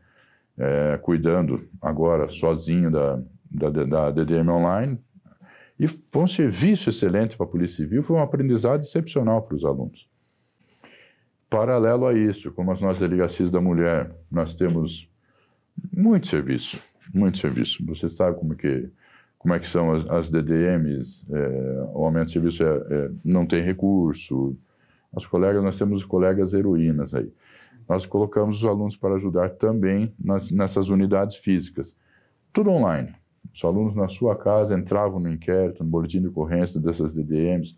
é, 0.57 0.99
cuidando 1.03 1.69
agora 1.81 2.29
sozinho 2.29 2.91
da, 2.91 3.21
da, 3.51 3.71
da 3.71 4.11
DDM 4.11 4.49
Online. 4.51 4.99
E 5.79 5.87
foi 5.87 6.23
um 6.23 6.27
serviço 6.27 6.89
excelente 6.89 7.37
para 7.37 7.47
a 7.47 7.49
Polícia 7.49 7.77
Civil, 7.77 8.03
foi 8.03 8.17
um 8.17 8.23
aprendizado 8.23 8.81
excepcional 8.81 9.43
para 9.43 9.55
os 9.57 9.65
alunos. 9.65 10.08
Paralelo 11.51 12.07
a 12.07 12.13
isso, 12.13 12.53
como 12.53 12.73
as 12.73 12.81
nossas 12.81 13.01
delegacias 13.01 13.51
da 13.51 13.61
mulher, 13.61 14.11
nós 14.31 14.55
temos 14.55 15.09
muito 15.93 16.27
serviço, 16.27 16.81
muito 17.13 17.39
serviço. 17.39 17.85
Você 17.87 18.11
sabe 18.11 18.39
como 18.39 18.55
que 18.55 18.91
como 19.39 19.55
é 19.55 19.61
que 19.61 19.69
são 19.69 19.93
as, 19.93 20.07
as 20.11 20.31
DDMs, 20.31 21.25
é, 21.31 21.87
o 21.95 22.05
aumento 22.05 22.27
de 22.27 22.33
serviço 22.33 22.63
é, 22.63 22.67
é, 22.67 23.11
não 23.25 23.47
tem 23.47 23.63
recurso. 23.63 24.57
Os 25.13 25.25
colegas, 25.27 25.63
nós 25.63 25.79
temos 25.79 26.05
colegas 26.05 26.53
heroínas 26.53 27.15
aí. 27.15 27.33
Nós 27.89 28.05
colocamos 28.05 28.59
os 28.59 28.65
alunos 28.69 28.97
para 28.97 29.15
ajudar 29.15 29.51
também 29.51 30.13
nas, 30.19 30.51
nessas 30.51 30.89
unidades 30.89 31.37
físicas. 31.37 31.95
Tudo 32.53 32.71
online. 32.71 33.15
Os 33.55 33.65
alunos 33.65 33.95
na 33.95 34.09
sua 34.09 34.37
casa 34.37 34.77
entravam 34.77 35.21
no 35.21 35.33
inquérito, 35.33 35.83
no 35.83 35.89
boletim 35.89 36.21
de 36.21 36.27
ocorrência 36.27 36.79
dessas 36.79 37.13
DDMs 37.13 37.77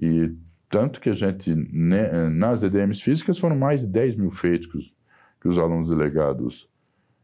e 0.00 0.30
tanto 0.74 1.00
que 1.00 1.08
a 1.08 1.14
gente, 1.14 1.54
né, 1.54 2.28
nas 2.28 2.64
EDMs 2.64 3.00
físicas, 3.00 3.38
foram 3.38 3.56
mais 3.56 3.82
de 3.82 3.86
10 3.86 4.16
mil 4.16 4.32
feitos 4.32 4.66
que 4.66 4.76
os, 4.76 4.92
que 5.40 5.46
os 5.46 5.56
alunos 5.56 5.88
delegados 5.88 6.68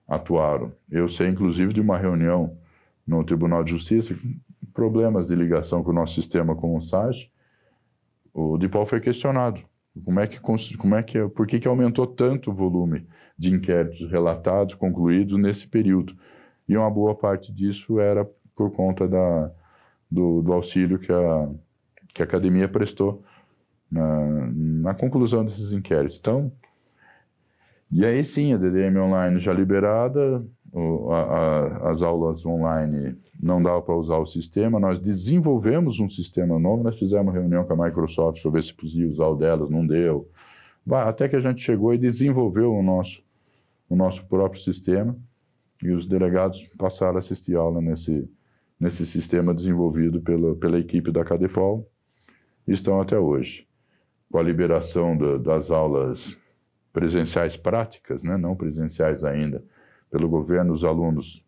atuaram. 0.07 0.73
Eu 0.89 1.09
sei, 1.09 1.27
inclusive, 1.27 1.73
de 1.73 1.81
uma 1.81 1.99
reunião 1.99 2.57
no 3.05 3.25
Tribunal 3.25 3.65
de 3.65 3.73
Justiça, 3.73 4.17
problemas 4.73 5.27
de 5.27 5.35
ligação 5.35 5.83
com 5.83 5.91
o 5.91 5.93
nosso 5.93 6.15
sistema 6.15 6.55
com 6.55 6.77
o 6.77 6.81
SAG, 6.81 7.29
o 8.33 8.57
DIPOL 8.57 8.87
foi 8.87 9.01
questionado. 9.01 9.61
Como 10.05 10.21
é 10.21 10.29
que, 10.29 10.39
como 10.77 10.95
é 10.95 11.03
que, 11.03 11.27
por 11.31 11.45
que, 11.45 11.59
que 11.59 11.67
aumentou 11.67 12.07
tanto 12.07 12.53
o 12.53 12.55
volume 12.55 13.05
de 13.37 13.53
inquéritos 13.53 14.09
relatados, 14.09 14.77
concluídos 14.77 15.37
nesse 15.37 15.67
período? 15.67 16.15
E 16.69 16.77
uma 16.77 16.89
boa 16.89 17.17
parte 17.17 17.53
disso 17.53 17.99
era 17.99 18.25
por 18.55 18.71
conta 18.71 19.09
da, 19.09 19.51
do, 20.09 20.41
do 20.41 20.53
auxílio 20.53 21.01
que 21.01 21.13
a, 21.13 21.49
que 22.15 22.23
a 22.23 22.25
academia 22.25 22.69
prestou 22.69 23.25
na, 23.90 24.50
na 24.53 24.94
conclusão 24.94 25.44
desses 25.44 25.72
inquéritos. 25.72 26.18
Então, 26.18 26.53
e 27.90 28.05
aí 28.05 28.24
sim, 28.24 28.53
a 28.53 28.57
DDM 28.57 28.98
online 28.98 29.40
já 29.40 29.53
liberada, 29.53 30.44
o, 30.72 31.11
a, 31.11 31.22
a, 31.22 31.90
as 31.90 32.03
aulas 32.03 32.46
online 32.46 33.16
não 33.42 33.61
dava 33.61 33.83
para 33.83 33.96
usar 33.96 34.18
o 34.18 34.26
sistema, 34.26 34.79
nós 34.79 35.00
desenvolvemos 35.00 35.98
um 35.98 36.09
sistema 36.09 36.59
novo, 36.59 36.85
nós 36.85 36.98
fizemos 36.98 37.35
reunião 37.35 37.64
com 37.64 37.72
a 37.72 37.87
Microsoft 37.87 38.40
para 38.40 38.50
ver 38.53 38.62
se 38.62 38.72
podia 38.72 39.09
usar 39.09 39.26
o 39.26 39.35
delas, 39.35 39.68
não 39.68 39.85
deu. 39.85 40.29
Até 40.88 41.29
que 41.29 41.37
a 41.37 41.40
gente 41.40 41.61
chegou 41.61 41.92
e 41.92 41.98
desenvolveu 41.98 42.72
o 42.72 42.83
nosso, 42.83 43.22
o 43.88 43.96
nosso 43.96 44.24
próprio 44.26 44.61
sistema. 44.61 45.16
E 45.83 45.90
os 45.90 46.07
delegados 46.07 46.68
passaram 46.76 47.16
a 47.16 47.20
assistir 47.20 47.57
aula 47.57 47.81
nesse, 47.81 48.29
nesse 48.79 49.07
sistema 49.07 49.55
desenvolvido 49.55 50.20
pela, 50.20 50.55
pela 50.55 50.79
equipe 50.79 51.11
da 51.11 51.24
Cadefol. 51.24 51.88
E 52.68 52.72
estão 52.72 53.00
até 53.00 53.18
hoje 53.18 53.66
com 54.31 54.38
a 54.38 54.43
liberação 54.43 55.16
do, 55.16 55.38
das 55.38 55.71
aulas 55.71 56.38
presenciais 56.93 57.57
práticas, 57.57 58.23
né, 58.23 58.37
não 58.37 58.57
presenciais 58.57 59.25
ainda, 59.25 59.62
pelo 60.11 60.29
governo, 60.29 60.73
os 60.73 60.85
alunos 60.85 61.45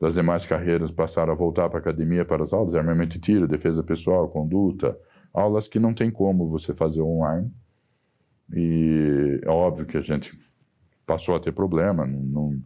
das 0.00 0.14
demais 0.14 0.46
carreiras 0.46 0.90
passaram 0.90 1.32
a 1.32 1.36
voltar 1.36 1.68
para 1.68 1.78
a 1.78 1.82
academia 1.82 2.24
para 2.24 2.42
as 2.42 2.52
aulas, 2.52 2.74
armamento 2.74 3.16
e 3.16 3.20
tiro, 3.20 3.46
defesa 3.46 3.82
pessoal, 3.82 4.28
conduta, 4.28 4.96
aulas 5.32 5.68
que 5.68 5.78
não 5.78 5.92
tem 5.92 6.10
como 6.10 6.48
você 6.48 6.74
fazer 6.74 7.02
online. 7.02 7.50
E 8.52 9.40
é 9.42 9.50
óbvio 9.50 9.84
que 9.84 9.98
a 9.98 10.00
gente 10.00 10.38
passou 11.06 11.36
a 11.36 11.40
ter 11.40 11.52
problema, 11.52 12.06
não, 12.06 12.58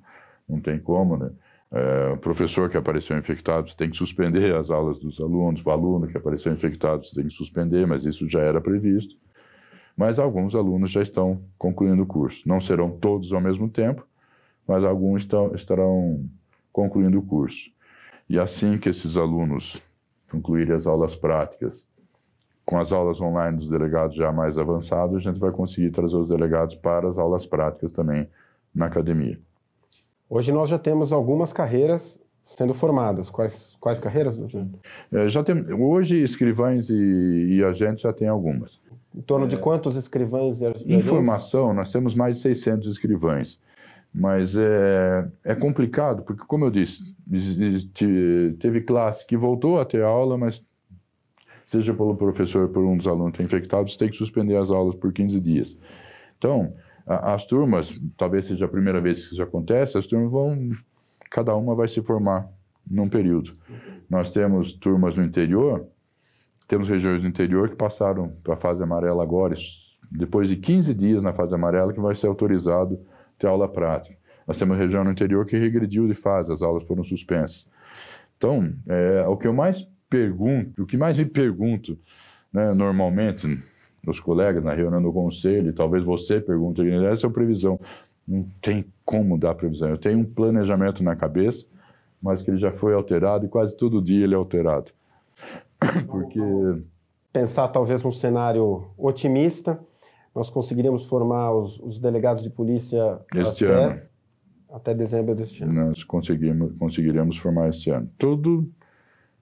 não 0.49 0.61
tem 0.61 0.79
como, 0.79 1.17
né? 1.17 1.31
É, 1.73 2.12
o 2.12 2.19
professor 2.19 2.71
que 2.71 2.77
apareceu 2.77 3.19
infectado 3.19 3.75
tem 3.75 3.90
que 3.90 3.97
suspender 3.97 4.55
as 4.55 4.71
aulas 4.71 5.01
dos 5.01 5.19
alunos, 5.19 5.61
o 5.64 5.71
aluno 5.71 6.07
que 6.07 6.17
apareceu 6.17 6.53
infectado 6.53 7.03
tem 7.12 7.27
que 7.27 7.35
suspender, 7.35 7.85
mas 7.85 8.07
isso 8.07 8.29
já 8.29 8.40
era 8.40 8.61
previsto. 8.61 9.17
Mas 9.96 10.18
alguns 10.18 10.54
alunos 10.54 10.90
já 10.90 11.02
estão 11.02 11.40
concluindo 11.57 12.02
o 12.02 12.07
curso. 12.07 12.42
Não 12.46 12.61
serão 12.61 12.90
todos 12.90 13.33
ao 13.33 13.40
mesmo 13.40 13.68
tempo, 13.68 14.07
mas 14.66 14.85
alguns 14.85 15.26
estarão 15.54 16.24
concluindo 16.72 17.18
o 17.18 17.22
curso. 17.22 17.70
E 18.28 18.38
assim 18.38 18.78
que 18.78 18.88
esses 18.88 19.16
alunos 19.16 19.80
concluírem 20.30 20.74
as 20.74 20.87
aulas 20.87 21.14
práticas, 21.14 21.87
com 22.64 22.78
as 22.78 22.92
aulas 22.92 23.20
online 23.20 23.59
dos 23.59 23.68
delegados 23.68 24.16
já 24.16 24.33
mais 24.33 24.59
avançados, 24.59 25.16
a 25.16 25.20
gente 25.20 25.38
vai 25.38 25.52
conseguir 25.52 25.90
trazer 25.90 26.16
os 26.16 26.30
delegados 26.30 26.74
para 26.74 27.09
as 27.09 27.18
aulas 27.18 27.46
práticas 27.46 27.92
também 27.92 28.28
na 28.74 28.87
academia. 28.87 29.38
Hoje 30.28 30.50
nós 30.50 30.70
já 30.70 30.78
temos 30.78 31.12
algumas 31.12 31.52
carreiras 31.52 32.18
sendo 32.44 32.74
formadas. 32.74 33.30
Quais, 33.30 33.76
quais 33.80 33.98
carreiras, 33.98 34.38
É, 35.12 35.28
já 35.28 35.42
tem, 35.42 35.72
hoje, 35.72 36.22
escrivães 36.22 36.88
e, 36.90 37.57
e, 37.57 37.64
agentes 37.64 38.02
já 38.02 38.12
tem 38.12 38.28
algumas. 38.28 38.80
Em 39.14 39.22
torno 39.22 39.46
de 39.46 39.57
é, 39.57 39.59
quantos 39.59 39.96
escrivães 39.96 40.61
e 40.61 40.66
agentes? 40.66 40.90
Informação, 40.90 41.72
nós 41.72 41.92
temos 41.92 42.14
mais 42.14 42.37
de 42.37 42.42
600 42.42 42.90
escrivães. 42.90 43.61
Mas 44.12 44.54
é, 44.54 45.28
é 45.42 45.54
complicado, 45.57 46.22
porque, 46.22 46.44
como 46.46 46.64
eu 46.64 46.70
disse, 46.70 47.16
teve 48.61 48.80
classe 48.83 49.26
que 49.26 49.37
voltou 49.37 49.80
a 49.80 49.85
ter 49.85 50.04
aula, 50.04 50.38
mas 50.38 50.62
seja 51.66 51.92
pelo 51.92 52.14
professor 52.14 52.62
ou 52.62 52.68
por 52.68 52.85
um 52.85 52.96
dos 52.96 53.09
alunos 53.09 53.40
infectados, 53.40 53.96
tem 53.96 54.09
que 54.09 54.16
suspender 54.16 54.57
as 54.57 54.70
aulas 54.70 54.94
por 54.94 55.12
15 55.12 55.40
dias. 55.40 55.76
Então, 56.38 56.72
as 57.07 57.44
turmas, 57.44 58.00
talvez 58.16 58.46
seja 58.46 58.66
a 58.66 58.68
primeira 58.68 59.00
vez 59.00 59.26
que 59.26 59.35
isso 59.35 59.42
acontece, 59.42 59.98
as 59.98 60.07
turmas 60.07 60.30
vão, 60.30 60.70
cada 61.35 61.57
uma 61.57 61.75
vai 61.75 61.88
se 61.88 62.01
formar 62.01 62.49
num 62.88 63.09
período. 63.09 63.57
Nós 64.09 64.31
temos 64.31 64.73
turmas 64.75 65.16
no 65.16 65.25
interior, 65.25 65.85
temos 66.68 66.88
regiões 66.88 67.23
no 67.23 67.29
interior 67.29 67.68
que 67.68 67.75
passaram 67.75 68.29
para 68.44 68.55
a 68.55 68.57
fase 68.57 68.81
amarela 68.81 69.20
agora, 69.20 69.57
depois 70.12 70.49
de 70.49 70.55
15 70.55 70.94
dias 70.94 71.25
na 71.25 71.33
fase 71.33 71.53
amarela, 71.53 71.92
que 71.92 71.99
vai 71.99 72.14
ser 72.14 72.29
autorizado 72.29 73.01
ter 73.37 73.49
aula 73.49 73.68
prática. 73.68 74.16
Nós 74.47 74.61
temos 74.61 74.79
região 74.79 75.03
no 75.03 75.11
interior 75.11 75.44
que 75.44 75.59
regrediu 75.59 76.07
de 76.07 76.14
fase, 76.14 76.53
as 76.53 76.62
aulas 76.62 76.85
foram 76.85 77.03
suspensas. 77.03 77.66
Então, 78.37 78.73
é, 78.87 79.27
o 79.27 79.37
que 79.37 79.49
eu 79.49 79.53
mais 79.53 79.85
pergunto, 80.09 80.85
o 80.85 80.87
que 80.87 80.97
mais 80.97 81.18
me 81.18 81.25
pergunto, 81.25 81.99
né, 82.53 82.73
normalmente, 82.73 83.59
os 84.07 84.20
colegas 84.20 84.62
na 84.62 84.73
reunião 84.73 85.03
do 85.03 85.12
conselho, 85.12 85.73
talvez 85.73 86.05
você 86.05 86.40
pergunte, 86.40 86.81
essa 87.07 87.27
é 87.27 87.29
a 87.29 87.33
previsão. 87.33 87.81
Não 88.27 88.47
tem 88.61 88.87
como 89.05 89.39
dar 89.39 89.55
previsão. 89.55 89.89
Eu 89.89 89.99
tenho 89.99 90.19
um 90.19 90.25
planejamento 90.25 91.03
na 91.03 91.15
cabeça, 91.15 91.67
mas 92.21 92.43
que 92.43 92.51
ele 92.51 92.59
já 92.59 92.73
foi 92.73 92.95
alterado 92.95 93.45
e 93.45 93.49
quase 93.49 93.77
todo 93.77 94.03
dia 94.03 94.25
ele 94.25 94.35
é 94.35 94.37
alterado. 94.37 94.91
Porque... 96.09 96.41
Pensar 97.33 97.67
talvez 97.69 98.03
num 98.03 98.13
cenário 98.13 98.87
otimista, 98.97 99.81
nós 100.35 100.49
conseguiríamos 100.49 101.05
formar 101.05 101.53
os, 101.53 101.79
os 101.81 101.99
delegados 101.99 102.45
de 102.45 102.51
polícia 102.51 103.19
este 103.35 103.67
até, 103.67 103.85
ano. 103.85 104.01
até 104.73 104.95
dezembro 104.95 105.35
deste 105.35 105.65
ano. 105.65 105.73
Nós 105.73 106.05
conseguimos, 106.05 106.73
conseguiremos 106.79 107.37
formar 107.37 107.69
este 107.71 107.91
ano. 107.91 108.09
Tudo 108.17 108.71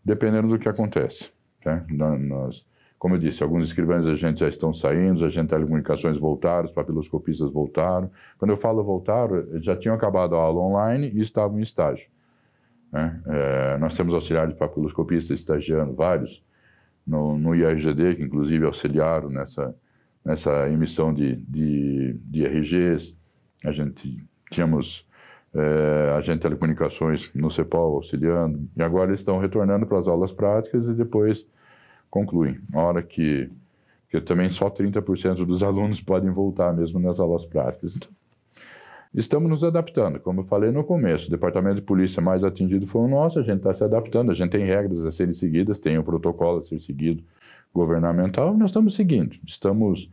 dependendo 0.05 0.49
do 0.49 0.59
que 0.59 0.69
acontece. 0.69 1.31
Tá? 1.63 1.85
Nós, 1.91 2.65
como 3.03 3.17
eu 3.17 3.19
disse, 3.19 3.43
alguns 3.43 3.65
escrivães 3.65 4.07
a 4.07 4.15
gente 4.15 4.39
já 4.39 4.49
estão 4.49 4.73
saindo, 4.73 5.17
os 5.17 5.23
agentes 5.25 5.43
de 5.43 5.49
telecomunicações 5.49 6.17
voltaram, 6.17 6.67
os 6.67 6.71
papiloscopistas 6.71 7.51
voltaram. 7.51 8.09
Quando 8.39 8.53
eu 8.53 8.57
falo 8.57 8.81
voltaram, 8.85 9.45
já 9.61 9.75
tinham 9.75 9.97
acabado 9.97 10.37
a 10.37 10.39
aula 10.39 10.61
online 10.61 11.11
e 11.13 11.21
estavam 11.21 11.59
em 11.59 11.63
estágio. 11.63 12.07
Né? 12.93 13.21
É, 13.27 13.79
nós 13.79 13.97
temos 13.97 14.15
auxiliares 14.15 14.53
de 14.53 14.59
papiloscopistas 14.61 15.41
estagiando, 15.41 15.93
vários, 15.95 16.45
no, 17.05 17.37
no 17.37 17.57
IRGD, 17.57 18.15
que 18.15 18.23
inclusive 18.23 18.65
auxiliaram 18.65 19.31
nessa, 19.31 19.75
nessa 20.25 20.69
emissão 20.71 21.13
de, 21.13 21.35
de, 21.35 22.13
de 22.25 22.47
RGs. 22.47 23.17
A 23.65 23.73
gente 23.73 24.25
tínhamos 24.49 25.05
é, 25.53 26.15
agente 26.17 26.37
de 26.37 26.43
telecomunicações 26.43 27.33
no 27.35 27.51
CEPOL 27.51 27.97
auxiliando, 27.97 28.65
e 28.77 28.81
agora 28.81 29.11
eles 29.11 29.23
estão 29.23 29.41
retornando 29.41 29.89
para 29.89 29.99
as 29.99 30.07
aulas 30.07 30.31
práticas 30.31 30.87
e 30.87 30.95
depois 30.95 31.51
concluem. 32.13 32.61
A 32.75 32.83
hora 32.83 33.03
que, 33.03 33.51
que 34.11 34.21
também 34.21 34.51
só 34.51 34.71
30% 34.71 35.47
dos 35.47 35.63
alunos 35.63 35.99
podem 36.03 36.31
voltar 36.31 36.71
mesmo 36.75 37.01
nas 37.01 37.19
aulas 37.19 37.47
práticas. 37.47 37.97
Então, 37.97 38.11
estamos 39.15 39.49
nos 39.49 39.65
adaptando. 39.65 40.21
Como 40.21 40.43
eu 40.43 40.45
falei 40.45 40.71
no 40.71 40.85
começo, 40.85 41.29
o 41.29 41.31
departamento 41.31 41.77
de 41.77 41.83
polícia 41.83 42.21
mais 42.21 42.45
atingido 42.45 42.87
foi 42.87 43.01
o 43.01 43.09
nosso, 43.09 43.39
a 43.39 43.43
gente 43.43 43.59
está 43.59 43.73
se 43.73 43.83
adaptando, 43.83 44.31
a 44.31 44.35
gente 44.35 44.51
tem 44.51 44.67
regras 44.67 45.07
a 45.07 45.11
serem 45.11 45.33
seguidas, 45.33 45.79
tem 45.79 45.97
o 45.97 46.05
protocolo 46.05 46.59
a 46.59 46.63
ser 46.63 46.79
seguido 46.81 47.25
governamental, 47.73 48.55
nós 48.55 48.69
estamos 48.69 48.95
seguindo, 48.95 49.35
estamos 49.47 50.11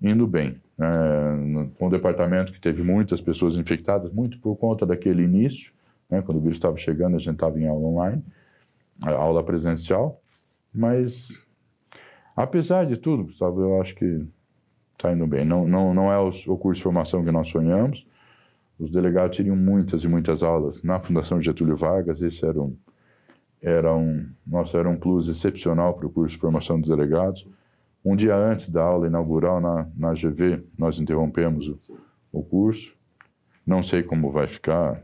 indo 0.00 0.28
bem 0.28 0.54
é, 0.78 1.84
um 1.84 1.90
departamento 1.90 2.52
que 2.52 2.60
teve 2.60 2.84
muitas 2.84 3.20
pessoas 3.20 3.56
infectadas, 3.56 4.12
muito 4.12 4.38
por 4.38 4.54
conta 4.54 4.86
daquele 4.86 5.24
início, 5.24 5.72
né, 6.08 6.22
quando 6.22 6.38
o 6.38 6.40
vírus 6.40 6.58
estava 6.58 6.76
chegando, 6.76 7.16
a 7.16 7.18
gente 7.18 7.34
estava 7.34 7.58
em 7.58 7.66
aula 7.66 7.84
online, 7.84 8.22
aula 9.02 9.42
presencial, 9.42 10.20
mas 10.74 11.28
apesar 12.36 12.86
de 12.86 12.96
tudo, 12.96 13.32
sabe, 13.34 13.60
eu 13.60 13.80
acho 13.80 13.94
que 13.94 14.26
está 14.92 15.12
indo 15.12 15.26
bem. 15.26 15.44
Não, 15.44 15.66
não, 15.66 15.94
não 15.94 16.12
é 16.12 16.18
o, 16.18 16.56
curso 16.56 16.78
de 16.78 16.82
formação 16.82 17.24
que 17.24 17.30
nós 17.30 17.48
sonhamos, 17.48 18.06
os 18.78 18.90
delegados 18.90 19.36
teriam 19.36 19.56
muitas 19.56 20.02
e 20.02 20.08
muitas 20.08 20.42
aulas 20.42 20.82
na 20.82 20.98
Fundação 20.98 21.40
Getúlio 21.40 21.76
Vargas, 21.76 22.20
esse 22.20 22.44
era 22.44 22.60
um, 22.60 22.76
era 23.62 23.94
um, 23.94 24.26
nossa, 24.46 24.76
era 24.78 24.88
um 24.88 24.96
plus 24.96 25.28
excepcional 25.28 25.94
para 25.94 26.06
o 26.06 26.10
curso 26.10 26.34
de 26.34 26.40
formação 26.40 26.80
dos 26.80 26.90
delegados, 26.90 27.46
um 28.04 28.14
dia 28.14 28.36
antes 28.36 28.68
da 28.68 28.82
aula 28.82 29.06
inaugural 29.06 29.60
na, 29.60 29.88
na 29.96 30.12
GV, 30.12 30.62
nós 30.76 31.00
interrompemos 31.00 31.68
o, 31.68 31.78
o 32.30 32.42
curso. 32.42 32.94
Não 33.66 33.82
sei 33.82 34.02
como 34.02 34.30
vai 34.30 34.46
ficar, 34.46 35.02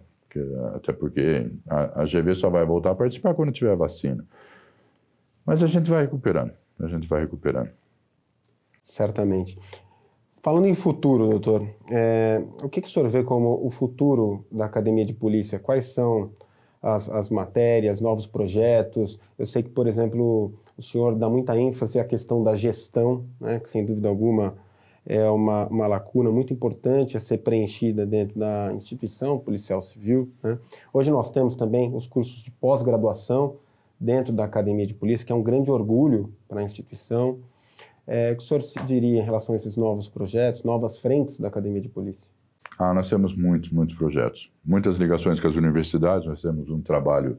até 0.75 0.93
porque 0.93 1.51
a, 1.67 2.03
a, 2.03 2.05
GV 2.05 2.35
só 2.35 2.51
vai 2.51 2.63
voltar 2.67 2.91
a 2.91 2.95
participar 2.95 3.33
quando 3.33 3.53
tiver 3.53 3.75
vacina. 3.75 4.23
Mas 5.51 5.65
a 5.65 5.67
gente 5.67 5.91
vai 5.91 6.03
recuperando, 6.03 6.53
a 6.79 6.87
gente 6.87 7.09
vai 7.09 7.23
recuperando. 7.23 7.71
Certamente. 8.85 9.59
Falando 10.41 10.69
em 10.69 10.75
futuro, 10.75 11.29
doutor, 11.29 11.67
é, 11.91 12.41
o 12.63 12.69
que, 12.69 12.81
que 12.81 12.87
o 12.87 12.91
senhor 12.91 13.09
vê 13.09 13.25
como 13.25 13.67
o 13.67 13.69
futuro 13.69 14.47
da 14.49 14.67
Academia 14.67 15.05
de 15.05 15.13
Polícia? 15.13 15.59
Quais 15.59 15.87
são 15.87 16.31
as, 16.81 17.11
as 17.11 17.31
matérias, 17.31 18.01
novos 18.01 18.29
projetos? 18.29 19.19
Eu 19.37 19.45
sei 19.45 19.65
que, 19.65 19.71
por 19.71 19.89
exemplo, 19.89 20.55
o 20.79 20.83
senhor 20.85 21.17
dá 21.17 21.29
muita 21.29 21.59
ênfase 21.59 21.99
à 21.99 22.05
questão 22.05 22.45
da 22.45 22.55
gestão, 22.55 23.25
né, 23.41 23.59
que 23.59 23.69
sem 23.69 23.85
dúvida 23.85 24.09
alguma 24.09 24.55
é 25.05 25.29
uma, 25.29 25.67
uma 25.67 25.89
lacuna 25.89 26.31
muito 26.31 26.53
importante 26.53 27.17
a 27.17 27.21
ser 27.21 27.39
preenchida 27.39 28.07
dentro 28.07 28.39
da 28.39 28.73
instituição 28.73 29.37
policial 29.37 29.83
civil. 29.83 30.31
Né. 30.45 30.57
Hoje 30.93 31.11
nós 31.11 31.33
temos 31.33 31.57
também 31.57 31.93
os 31.93 32.07
cursos 32.07 32.45
de 32.45 32.53
pós-graduação 32.53 33.57
dentro 34.01 34.33
da 34.33 34.45
Academia 34.45 34.87
de 34.87 34.95
Polícia, 34.95 35.27
que 35.27 35.33
é 35.33 35.35
um 35.35 35.43
grande 35.43 35.71
orgulho 35.71 36.33
para 36.49 36.61
a 36.61 36.63
instituição. 36.63 37.39
É, 38.07 38.33
o 38.33 38.37
que 38.37 38.43
o 38.43 38.47
senhor 38.47 38.87
diria 38.87 39.21
em 39.21 39.25
relação 39.25 39.55
a 39.55 39.59
esses 39.59 39.77
novos 39.77 40.09
projetos, 40.09 40.65
novas 40.65 40.99
frentes 40.99 41.39
da 41.39 41.49
Academia 41.49 41.81
de 41.81 41.89
Polícia? 41.89 42.27
Ah, 42.79 42.95
nós 42.95 43.11
temos 43.11 43.37
muitos, 43.37 43.71
muitos 43.71 43.95
projetos. 43.95 44.51
Muitas 44.65 44.97
ligações 44.97 45.39
com 45.39 45.47
as 45.47 45.55
universidades, 45.55 46.27
nós 46.27 46.41
temos 46.41 46.71
um 46.71 46.81
trabalho 46.81 47.39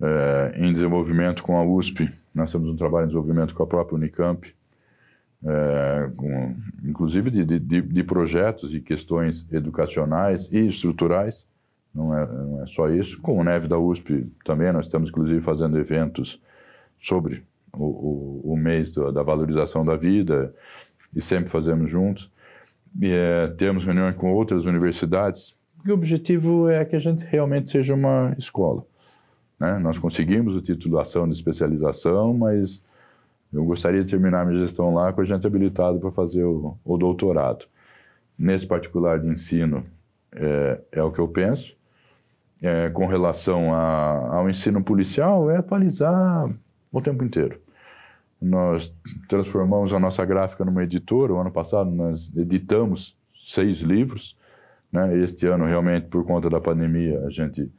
é, 0.00 0.54
em 0.56 0.72
desenvolvimento 0.72 1.42
com 1.42 1.56
a 1.56 1.64
USP, 1.64 2.10
nós 2.34 2.50
temos 2.50 2.68
um 2.68 2.76
trabalho 2.76 3.04
em 3.04 3.08
desenvolvimento 3.08 3.54
com 3.54 3.62
a 3.62 3.66
própria 3.66 3.96
Unicamp, 3.96 4.52
é, 5.44 6.10
com, 6.16 6.56
inclusive 6.84 7.30
de, 7.30 7.44
de, 7.44 7.80
de, 7.80 8.02
projetos 8.02 8.74
e 8.74 8.80
questões 8.80 9.46
educacionais 9.52 10.48
e 10.50 10.68
estruturais, 10.68 11.46
não 11.94 12.16
é, 12.16 12.26
não 12.26 12.62
é 12.62 12.66
só 12.66 12.88
isso. 12.88 13.20
Com 13.20 13.38
o 13.38 13.44
NEV 13.44 13.68
da 13.68 13.78
USP 13.78 14.26
também, 14.44 14.72
nós 14.72 14.86
estamos 14.86 15.10
inclusive 15.10 15.40
fazendo 15.40 15.78
eventos 15.78 16.40
sobre 17.00 17.42
o, 17.72 17.84
o, 17.84 18.52
o 18.52 18.56
mês 18.56 18.92
da, 18.94 19.10
da, 19.10 19.22
valorização 19.22 19.84
da 19.84 19.96
vida 19.96 20.54
e 21.14 21.20
sempre 21.20 21.50
fazemos 21.50 21.90
juntos. 21.90 22.30
E, 23.00 23.10
é, 23.10 23.48
temos 23.56 23.84
reuniões 23.84 24.16
com 24.16 24.32
outras 24.32 24.64
universidades, 24.64 25.56
e 25.84 25.90
o 25.90 25.94
objetivo 25.94 26.68
é 26.68 26.84
que 26.84 26.96
a 26.96 26.98
gente 26.98 27.24
realmente 27.24 27.70
seja 27.70 27.94
uma 27.94 28.34
escola. 28.38 28.84
Né? 29.58 29.78
Nós 29.78 29.98
conseguimos 29.98 30.56
a 30.56 30.60
titulação 30.60 31.26
de 31.28 31.34
especialização, 31.34 32.34
mas 32.34 32.82
eu 33.52 33.64
gostaria 33.64 34.04
de 34.04 34.10
terminar 34.10 34.44
minha 34.44 34.60
gestão 34.60 34.92
lá 34.92 35.12
com 35.12 35.20
a 35.20 35.24
gente 35.24 35.46
habilitado 35.46 35.98
para 35.98 36.10
fazer 36.10 36.44
o, 36.44 36.76
o, 36.84 36.96
doutorado. 36.96 37.66
Nesse 38.38 38.66
particular 38.66 39.18
de 39.20 39.28
ensino, 39.28 39.84
é, 40.32 40.80
é 40.92 41.02
o 41.02 41.10
que 41.10 41.20
eu 41.20 41.28
penso. 41.28 41.74
É, 42.60 42.90
com 42.90 43.06
relação 43.06 43.72
a, 43.72 44.36
ao 44.36 44.50
ensino 44.50 44.82
policial, 44.82 45.50
é 45.50 45.58
atualizar 45.58 46.50
o 46.90 47.00
tempo 47.00 47.24
inteiro. 47.24 47.60
Nós 48.40 48.94
transformamos 49.28 49.92
a 49.92 49.98
nossa 49.98 50.24
gráfica 50.24 50.64
numa 50.64 50.82
editora. 50.82 51.32
O 51.32 51.38
ano 51.38 51.50
passado 51.50 51.90
nós 51.90 52.30
editamos 52.36 53.16
seis 53.44 53.78
livros. 53.78 54.36
Né? 54.92 55.18
Este 55.18 55.46
ano, 55.46 55.66
realmente, 55.66 56.06
por 56.06 56.24
conta 56.24 56.48
da 56.50 56.60
pandemia, 56.60 57.24
a 57.26 57.30
gente 57.30 57.70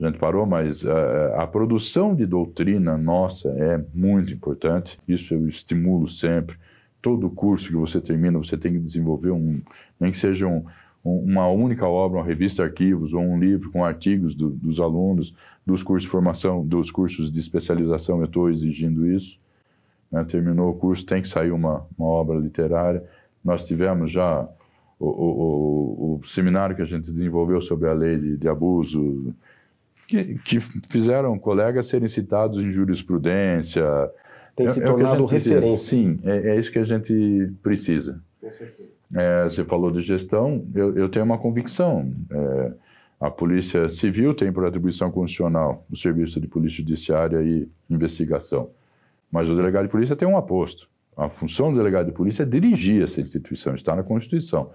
a 0.00 0.06
gente 0.06 0.18
parou, 0.18 0.44
mas 0.44 0.82
uh, 0.82 0.90
a 1.36 1.46
produção 1.46 2.16
de 2.16 2.26
doutrina 2.26 2.98
nossa 2.98 3.48
é 3.50 3.80
muito 3.94 4.32
importante. 4.32 4.98
Isso 5.06 5.32
eu 5.32 5.48
estimulo 5.48 6.08
sempre. 6.08 6.56
Todo 7.00 7.30
curso 7.30 7.68
que 7.68 7.76
você 7.76 8.00
termina, 8.00 8.38
você 8.38 8.56
tem 8.56 8.72
que 8.72 8.80
desenvolver 8.80 9.30
um, 9.30 9.62
nem 10.00 10.10
que 10.10 10.18
seja 10.18 10.48
um, 10.48 10.64
uma 11.04 11.46
única 11.48 11.86
obra, 11.86 12.18
uma 12.18 12.24
revista 12.24 12.62
arquivos 12.62 13.12
ou 13.12 13.20
um 13.20 13.38
livro 13.38 13.70
com 13.70 13.84
artigos 13.84 14.34
do, 14.34 14.48
dos 14.48 14.80
alunos, 14.80 15.34
dos 15.66 15.82
cursos 15.82 16.04
de 16.04 16.08
formação, 16.08 16.64
dos 16.66 16.90
cursos 16.90 17.30
de 17.30 17.38
especialização. 17.38 18.20
Eu 18.20 18.24
estou 18.24 18.50
exigindo 18.50 19.06
isso. 19.06 19.38
Né? 20.10 20.24
Terminou 20.24 20.70
o 20.70 20.74
curso, 20.74 21.04
tem 21.04 21.20
que 21.20 21.28
sair 21.28 21.50
uma, 21.50 21.86
uma 21.98 22.08
obra 22.08 22.38
literária. 22.38 23.04
Nós 23.44 23.66
tivemos 23.66 24.10
já 24.10 24.48
o, 24.98 25.06
o, 25.06 26.20
o, 26.22 26.26
seminário 26.26 26.74
que 26.74 26.82
a 26.82 26.86
gente 26.86 27.10
desenvolveu 27.10 27.60
sobre 27.60 27.88
a 27.88 27.92
lei 27.92 28.16
de, 28.16 28.36
de 28.38 28.48
abuso 28.48 29.34
que, 30.08 30.36
que 30.38 30.60
fizeram 30.88 31.38
colegas 31.38 31.86
serem 31.86 32.08
citados 32.08 32.62
em 32.62 32.72
jurisprudência. 32.72 33.84
Tem 34.56 34.68
se 34.68 34.80
é, 34.80 34.86
tornado 34.86 35.24
é 35.26 35.32
referência. 35.32 35.84
Sim, 35.84 36.18
é, 36.24 36.50
é, 36.50 36.58
isso 36.58 36.72
que 36.72 36.78
a 36.78 36.84
gente 36.84 37.52
precisa. 37.62 38.22
Com 38.40 38.50
certeza. 38.52 38.88
É, 39.12 39.44
você 39.44 39.64
falou 39.64 39.90
de 39.90 40.02
gestão, 40.02 40.66
eu, 40.74 40.96
eu 40.96 41.08
tenho 41.08 41.24
uma 41.24 41.38
convicção. 41.38 42.12
É, 42.30 42.72
a 43.20 43.30
Polícia 43.30 43.88
Civil 43.88 44.34
tem 44.34 44.52
por 44.52 44.64
atribuição 44.64 45.10
constitucional 45.10 45.84
o 45.90 45.96
Serviço 45.96 46.40
de 46.40 46.48
Polícia 46.48 46.78
Judiciária 46.78 47.42
e 47.42 47.68
Investigação. 47.88 48.70
Mas 49.30 49.48
o 49.48 49.56
delegado 49.56 49.84
de 49.84 49.90
polícia 49.90 50.14
tem 50.14 50.28
um 50.28 50.36
aposto. 50.36 50.88
A 51.16 51.28
função 51.28 51.70
do 51.70 51.76
delegado 51.76 52.06
de 52.06 52.12
polícia 52.12 52.42
é 52.42 52.46
dirigir 52.46 53.02
essa 53.02 53.20
instituição, 53.20 53.74
está 53.74 53.94
na 53.94 54.02
Constituição. 54.02 54.70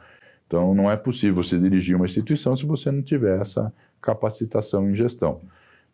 Então, 0.48 0.74
não 0.74 0.90
é 0.90 0.98
possível 0.98 1.44
você 1.44 1.60
dirigir 1.60 1.96
uma 1.96 2.06
instituição 2.06 2.58
se 2.58 2.66
você 2.66 2.92
não 2.92 3.02
tiver 3.02 3.40
essa 3.40 3.72
capacitação 4.02 4.90
em 4.90 4.96
gestão. 4.96 5.42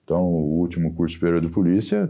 Então, 0.04 0.21
o 0.24 0.60
último 0.60 0.93
curso 0.93 1.15
superior 1.15 1.41
de 1.41 1.50
polícia 1.50 2.10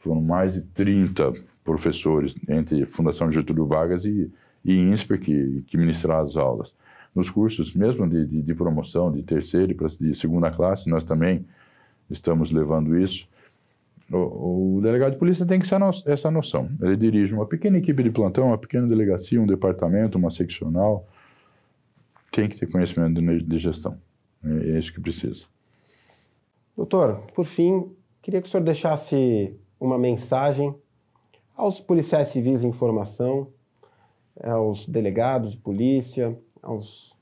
foram 0.00 0.20
mais 0.20 0.54
de 0.54 0.62
30 0.62 1.32
professores, 1.62 2.34
entre 2.48 2.86
Fundação 2.86 3.30
Getúlio 3.30 3.66
Vargas 3.66 4.04
e, 4.04 4.30
e 4.66 4.74
INSPER, 4.74 5.20
que, 5.20 5.62
que 5.68 5.76
ministraram 5.76 6.24
as 6.24 6.36
aulas. 6.36 6.74
Nos 7.14 7.30
cursos, 7.30 7.72
mesmo 7.72 8.06
de, 8.08 8.26
de, 8.26 8.42
de 8.42 8.54
promoção, 8.54 9.10
de 9.12 9.22
terceira 9.22 9.72
e 9.72 10.04
de 10.04 10.14
segunda 10.14 10.50
classe, 10.50 10.90
nós 10.90 11.04
também 11.04 11.46
estamos 12.10 12.50
levando 12.50 12.98
isso. 12.98 13.26
O, 14.10 14.76
o, 14.76 14.80
delegado 14.82 15.12
de 15.12 15.18
polícia 15.18 15.46
tem 15.46 15.58
que 15.58 15.66
ser 15.66 15.80
essa 16.04 16.30
noção. 16.30 16.68
Ele 16.80 16.96
dirige 16.96 17.32
uma 17.32 17.46
pequena 17.46 17.78
equipe 17.78 18.02
de 18.02 18.10
plantão, 18.10 18.48
uma 18.48 18.58
pequena 18.58 18.86
delegacia, 18.86 19.40
um 19.40 19.46
departamento, 19.46 20.18
uma 20.18 20.30
seccional, 20.30 21.06
tem 22.30 22.48
que 22.48 22.58
ter 22.58 22.66
conhecimento 22.66 23.20
de, 23.20 23.42
de 23.42 23.58
gestão. 23.58 23.96
É, 24.44 24.70
é 24.70 24.78
isso 24.78 24.92
que 24.92 25.00
precisa. 25.00 25.44
Doutor, 26.76 27.22
por 27.34 27.46
fim, 27.46 27.90
queria 28.20 28.42
que 28.42 28.48
o 28.48 28.50
senhor 28.50 28.62
deixasse 28.62 29.56
uma 29.80 29.98
mensagem 29.98 30.74
aos 31.56 31.80
policiais 31.80 32.28
civis 32.28 32.62
em 32.62 32.72
formação, 32.72 33.48
aos 34.42 34.86
delegados 34.86 35.52
de 35.52 35.58
polícia, 35.58 36.36
aos, 36.62 37.14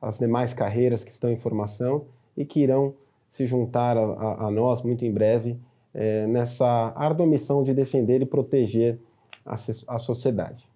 às 0.00 0.18
demais 0.18 0.52
carreiras 0.52 1.04
que 1.04 1.10
estão 1.10 1.30
em 1.30 1.36
formação 1.36 2.06
e 2.36 2.44
que 2.44 2.60
irão 2.60 2.94
se 3.32 3.46
juntar 3.46 3.96
a, 3.96 4.00
a, 4.00 4.46
a 4.46 4.50
nós 4.50 4.82
muito 4.82 5.04
em 5.04 5.12
breve 5.12 5.58
é, 5.94 6.26
nessa 6.26 6.92
árdua 6.96 7.26
missão 7.26 7.62
de 7.62 7.72
defender 7.72 8.22
e 8.22 8.26
proteger 8.26 8.98
a, 9.44 9.54
a 9.88 9.98
sociedade. 9.98 10.68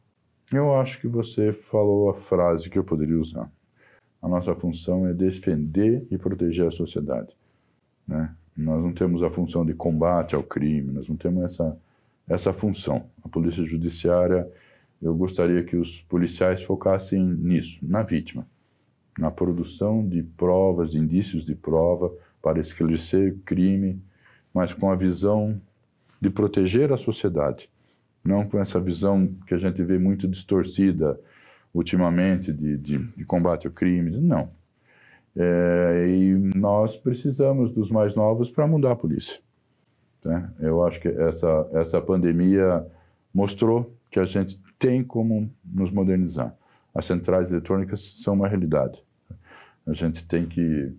Eu 0.53 0.75
acho 0.75 1.01
que 1.01 1.09
você 1.09 1.53
falou 1.53 2.11
a 2.11 2.15
frase 2.15 2.71
que 2.71 2.79
eu 2.79 2.85
poderia 2.85 3.19
usar 3.19 3.51
a 4.27 4.29
nossa 4.29 4.55
função 4.57 5.07
é 5.07 5.13
defender 5.13 6.05
e 6.11 6.19
proteger 6.19 6.67
a 6.67 6.71
sociedade. 6.73 7.29
Né? 8.07 8.35
Nós 8.57 8.83
não 8.83 8.93
temos 8.93 9.23
a 9.23 9.31
função 9.31 9.65
de 9.65 9.73
combate 9.73 10.35
ao 10.35 10.43
crime, 10.43 10.93
nós 10.93 11.09
não 11.09 11.17
temos 11.17 11.45
essa, 11.45 11.79
essa 12.29 12.53
função. 12.53 13.05
A 13.23 13.29
polícia 13.29 13.65
judiciária, 13.65 14.51
eu 15.01 15.15
gostaria 15.15 15.63
que 15.63 15.77
os 15.77 16.01
policiais 16.03 16.63
focassem 16.63 17.23
nisso, 17.23 17.79
na 17.83 18.03
vítima, 18.03 18.47
na 19.19 19.31
produção 19.31 20.07
de 20.07 20.23
provas, 20.23 20.91
de 20.91 20.99
indícios 20.99 21.45
de 21.45 21.55
prova 21.55 22.13
para 22.43 22.61
esclarecer 22.61 23.33
o 23.33 23.39
crime, 23.39 24.01
mas 24.53 24.73
com 24.73 24.91
a 24.91 24.97
visão 24.97 25.61
de 26.21 26.31
proteger 26.31 26.93
a 26.93 26.97
sociedade, 26.97 27.69
não 28.25 28.47
com 28.47 28.59
essa 28.59 28.81
visão 28.81 29.29
que 29.47 29.55
a 29.55 29.59
gente 29.59 29.83
vê 29.83 29.99
muito 29.99 30.27
distorcida 30.27 31.19
ultimamente 31.75 32.53
de, 32.53 32.77
de, 32.77 32.99
de 32.99 33.25
combate 33.25 33.67
ao 33.67 33.73
crime. 33.73 34.11
Não. 34.11 34.49
É, 35.37 36.07
e 36.09 36.33
nós 36.57 36.97
precisamos 36.97 37.73
dos 37.73 37.91
mais 37.91 38.15
novos 38.15 38.51
para 38.51 38.67
mudar 38.67 38.93
a 38.93 38.97
polícia. 38.97 39.39
Né? 40.25 40.51
Eu 40.59 40.85
acho 40.85 40.99
que 40.99 41.09
essa, 41.09 41.69
essa 41.75 42.01
pandemia 42.01 42.85
mostrou 43.33 43.96
que 44.11 44.19
a 44.19 44.25
gente 44.25 44.61
tem 44.79 45.03
como 45.03 45.51
nos 45.65 45.91
modernizar. 45.91 46.55
As 46.95 47.07
centrais 47.07 47.51
eletrônicas 47.51 48.23
são 48.23 48.35
uma 48.35 48.49
realidade. 48.49 48.99
A 49.87 49.93
gente 49.93 50.27
tem 50.27 50.47
que 50.47 50.93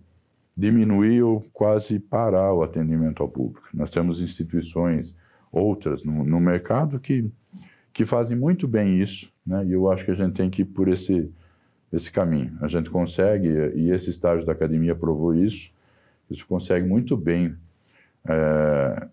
diminuir 0.56 1.22
ou 1.22 1.40
quase 1.52 1.98
parar 1.98 2.52
o 2.52 2.62
atendimento 2.62 3.22
ao 3.22 3.28
público. 3.28 3.68
Nós 3.72 3.90
temos 3.90 4.20
instituições, 4.20 5.14
outras 5.52 6.04
no, 6.04 6.24
no 6.24 6.40
mercado, 6.40 6.98
que 6.98 7.30
que 7.92 8.06
fazem 8.06 8.36
muito 8.36 8.68
bem 8.68 9.02
isso, 9.02 9.28
né? 9.44 9.66
E 9.66 9.72
eu 9.72 9.90
acho 9.90 10.04
que 10.04 10.12
a 10.12 10.14
gente 10.14 10.34
tem 10.34 10.48
que 10.48 10.62
ir 10.62 10.66
por 10.66 10.86
esse 10.86 11.32
esse 11.92 12.12
caminho. 12.12 12.56
A 12.60 12.68
gente 12.68 12.90
consegue 12.90 13.48
e 13.48 13.90
esse 13.90 14.10
estágio 14.10 14.46
da 14.46 14.52
academia 14.52 14.94
provou 14.94 15.34
isso. 15.34 15.70
Isso 16.30 16.46
consegue 16.46 16.86
muito 16.86 17.16
bem 17.16 17.56
é, 18.28 19.08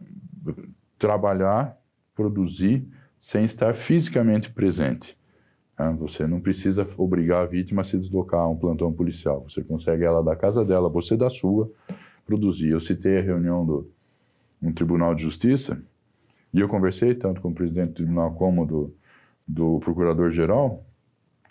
trabalhar, 0.99 1.77
produzir 2.13 2.85
sem 3.25 3.43
estar 3.43 3.73
fisicamente 3.73 4.51
presente. 4.51 5.17
Né? 5.79 5.95
Você 5.97 6.27
não 6.27 6.39
precisa 6.39 6.87
obrigar 6.95 7.41
a 7.41 7.45
vítima 7.47 7.81
a 7.81 7.83
se 7.83 7.97
deslocar 7.97 8.41
a 8.41 8.47
um 8.47 8.55
plantão 8.55 8.93
policial. 8.93 9.43
Você 9.49 9.63
consegue 9.63 10.03
ela 10.03 10.23
da 10.23 10.35
casa 10.35 10.63
dela, 10.63 10.87
você 10.87 11.17
da 11.17 11.27
sua, 11.27 11.71
produzir. 12.23 12.69
Eu 12.69 12.79
citei 12.79 13.17
a 13.17 13.21
reunião 13.23 13.65
do 13.65 13.91
um 14.61 14.71
Tribunal 14.71 15.15
de 15.15 15.23
Justiça 15.23 15.81
e 16.53 16.59
eu 16.59 16.69
conversei 16.69 17.15
tanto 17.15 17.41
com 17.41 17.49
o 17.49 17.53
presidente 17.53 17.89
do 17.89 17.93
tribunal 17.95 18.31
como 18.35 18.63
do, 18.63 18.95
do 19.47 19.79
procurador-geral, 19.79 20.85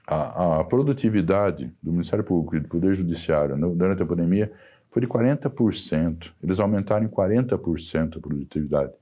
a, 0.07 0.61
a, 0.61 0.65
produtividade 0.65 1.73
do 1.83 1.91
Ministério 1.91 2.25
Público 2.25 2.55
e 2.55 2.61
do 2.61 2.69
Poder 2.69 2.95
Judiciário 2.95 3.57
no, 3.57 3.75
durante 3.75 4.01
a 4.01 4.07
pandemia 4.07 4.53
foi 4.93 5.03
de 5.03 5.09
40%. 5.09 6.31
Eles 6.41 6.61
aumentaram 6.61 7.05
em 7.05 7.09
40% 7.09 8.17
a 8.17 8.21
produtividade 8.21 8.93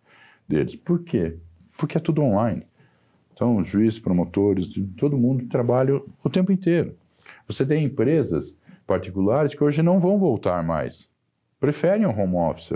deles. 0.49 0.75
Por 0.75 1.03
quê? 1.03 1.37
Porque 1.77 1.97
é 1.97 2.01
tudo 2.01 2.23
online. 2.23 2.67
Então, 3.33 3.65
juízes, 3.65 3.99
promotores, 3.99 4.69
todo 4.97 5.17
mundo 5.17 5.47
trabalha 5.49 6.01
o 6.23 6.31
tempo 6.31 6.53
inteiro. 6.53 6.95
Você 7.47 7.65
tem 7.65 7.85
empresas 7.85 8.55
particulares 8.87 9.55
que 9.55 9.65
hoje 9.65 9.83
não 9.83 9.99
vão 10.01 10.19
voltar 10.19 10.63
mais 10.63 11.11
preferem 11.63 12.05
o 12.05 12.11
home 12.11 12.35
office. 12.35 12.73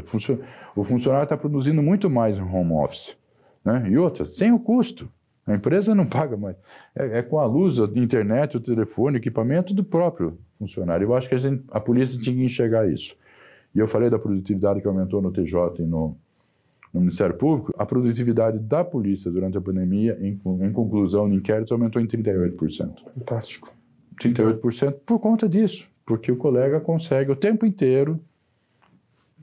O 0.76 0.84
funcionário 0.84 1.24
está 1.24 1.36
produzindo 1.36 1.82
muito 1.82 2.08
mais 2.08 2.38
no 2.38 2.46
home 2.46 2.72
office. 2.74 3.16
Né? 3.64 3.84
E 3.90 3.98
outra, 3.98 4.24
sem 4.26 4.52
o 4.52 4.60
custo. 4.60 5.10
A 5.44 5.54
empresa 5.54 5.92
não 5.92 6.06
paga 6.06 6.36
mais. 6.36 6.56
É, 6.94 7.18
é, 7.18 7.22
com 7.22 7.40
a 7.40 7.46
luz, 7.46 7.80
a 7.80 7.84
internet, 7.96 8.56
o 8.56 8.60
telefone, 8.60 9.16
o 9.16 9.18
equipamento 9.18 9.74
do 9.74 9.82
próprio 9.82 10.38
funcionário. 10.56 11.04
Eu 11.04 11.16
acho 11.16 11.28
que 11.28 11.34
a, 11.34 11.38
gente, 11.38 11.64
a 11.72 11.80
polícia 11.80 12.16
tinha 12.16 12.36
que 12.36 12.44
enxergar 12.44 12.88
isso. 12.88 13.16
E 13.74 13.80
eu 13.80 13.88
falei 13.88 14.08
da 14.08 14.20
produtividade 14.20 14.80
que 14.80 14.86
aumentou 14.86 15.20
no 15.20 15.32
TJ 15.32 15.80
e 15.80 15.82
no, 15.82 16.16
no 16.92 17.00
Ministério 17.00 17.36
Público. 17.36 17.74
A 17.78 17.84
produtividade 17.84 18.58
da 18.58 18.84
polícia 18.84 19.30
durante 19.30 19.56
a 19.56 19.60
pandemia, 19.60 20.18
em, 20.20 20.40
em 20.62 20.72
conclusão, 20.72 21.28
no 21.28 21.34
inquérito, 21.34 21.74
aumentou 21.74 22.00
em 22.00 22.06
38%. 22.06 22.94
Fantástico. 23.14 23.72
38% 24.20 24.94
por 25.04 25.18
conta 25.18 25.48
disso. 25.48 25.88
Porque 26.04 26.30
o 26.30 26.36
colega 26.36 26.80
consegue 26.80 27.30
o 27.30 27.36
tempo 27.36 27.66
inteiro 27.66 28.20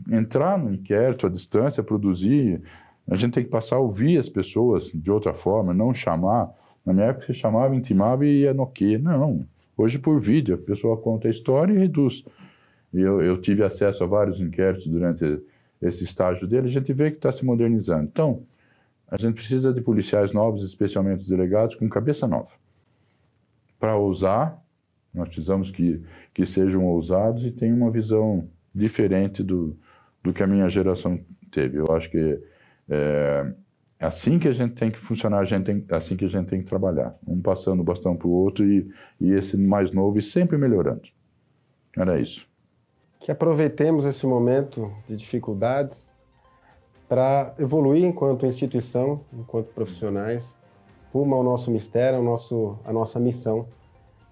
entrar 0.10 0.58
no 0.58 0.73
inquérito 0.73 1.27
à 1.27 1.29
distância, 1.29 1.84
produzir. 1.84 2.62
A 3.08 3.15
gente 3.15 3.34
tem 3.34 3.43
que 3.43 3.49
passar 3.49 3.75
a 3.75 3.79
ouvir 3.79 4.17
as 4.17 4.29
pessoas 4.29 4.89
de 4.93 5.12
outra 5.12 5.34
forma, 5.34 5.73
não 5.73 5.93
chamar. 5.93 6.49
Na 6.86 6.93
minha 6.93 7.08
época, 7.08 7.27
você 7.27 7.34
chamava, 7.34 7.75
intimava 7.75 8.25
e 8.25 8.41
ia 8.41 8.53
no 8.53 8.65
quê? 8.67 8.97
Não. 8.97 9.45
Hoje, 9.77 9.99
por 9.99 10.19
vídeo, 10.19 10.56
a 10.56 10.58
pessoa 10.58 10.97
conta 10.97 11.27
a 11.27 11.32
história 11.32 11.73
e 11.73 11.77
reduz. 11.77 12.23
Eu, 12.93 13.21
eu 13.21 13.41
tive 13.41 13.63
acesso 13.63 14.03
a 14.03 14.08
vários 14.08 14.39
inquéritos 14.39 14.88
durante 14.88 15.41
esse 15.83 16.03
estágio 16.03 16.47
dele, 16.47 16.67
a 16.67 16.71
gente 16.71 16.91
vê 16.93 17.11
que 17.11 17.17
está 17.17 17.31
se 17.31 17.43
modernizando. 17.43 18.03
Então, 18.03 18.43
a 19.07 19.17
gente 19.17 19.35
precisa 19.35 19.73
de 19.73 19.81
policiais 19.81 20.33
novos, 20.33 20.63
especialmente 20.63 21.21
os 21.21 21.27
delegados, 21.27 21.75
com 21.75 21.87
cabeça 21.87 22.27
nova. 22.27 22.49
Para 23.79 23.95
ousar, 23.95 24.59
nós 25.13 25.27
precisamos 25.27 25.69
que, 25.69 26.01
que 26.33 26.45
sejam 26.45 26.85
ousados 26.85 27.45
e 27.45 27.51
tenham 27.51 27.77
uma 27.77 27.91
visão 27.91 28.47
diferente 28.73 29.43
do, 29.43 29.77
do 30.23 30.33
que 30.33 30.41
a 30.41 30.47
minha 30.47 30.67
geração 30.69 31.19
teve. 31.51 31.77
Eu 31.77 31.85
acho 31.91 32.09
que 32.09 32.39
é, 32.89 33.53
assim 33.99 34.39
que 34.39 34.47
a 34.47 34.53
gente 34.53 34.73
tem 34.73 34.89
que 34.89 34.97
funcionar, 34.97 35.39
a 35.39 35.45
gente 35.45 35.65
tem, 35.65 35.85
assim 35.91 36.15
que 36.15 36.25
a 36.25 36.29
gente 36.29 36.47
tem 36.47 36.61
que 36.61 36.67
trabalhar. 36.67 37.15
Um 37.27 37.41
passando 37.41 37.81
o 37.81 37.83
bastão 37.83 38.15
para 38.15 38.27
o 38.27 38.31
outro 38.31 38.65
e, 38.65 38.89
e 39.19 39.31
esse 39.31 39.55
mais 39.57 39.91
novo 39.91 40.17
e 40.17 40.23
sempre 40.23 40.57
melhorando. 40.57 41.03
Era 41.95 42.19
isso. 42.19 42.47
Que 43.23 43.31
aproveitemos 43.31 44.03
esse 44.03 44.27
momento 44.27 44.91
de 45.07 45.15
dificuldades 45.15 46.12
para 47.07 47.53
evoluir 47.57 48.03
enquanto 48.03 48.45
instituição, 48.45 49.21
enquanto 49.31 49.67
profissionais, 49.67 50.43
rumo 51.13 51.33
ao 51.33 51.41
nosso 51.41 51.71
mistério, 51.71 52.17
ao 52.17 52.23
nosso, 52.23 52.77
a 52.83 52.91
nossa 52.91 53.21
missão 53.21 53.65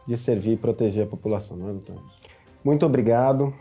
de 0.06 0.17
servir 0.17 0.54
e 0.54 0.58
proteger 0.58 1.06
a 1.06 1.08
população, 1.08 1.56
não 1.56 1.69
é, 1.69 1.71
doutor? 1.71 2.04
Muito 2.65 2.86
obrigado 2.86 3.54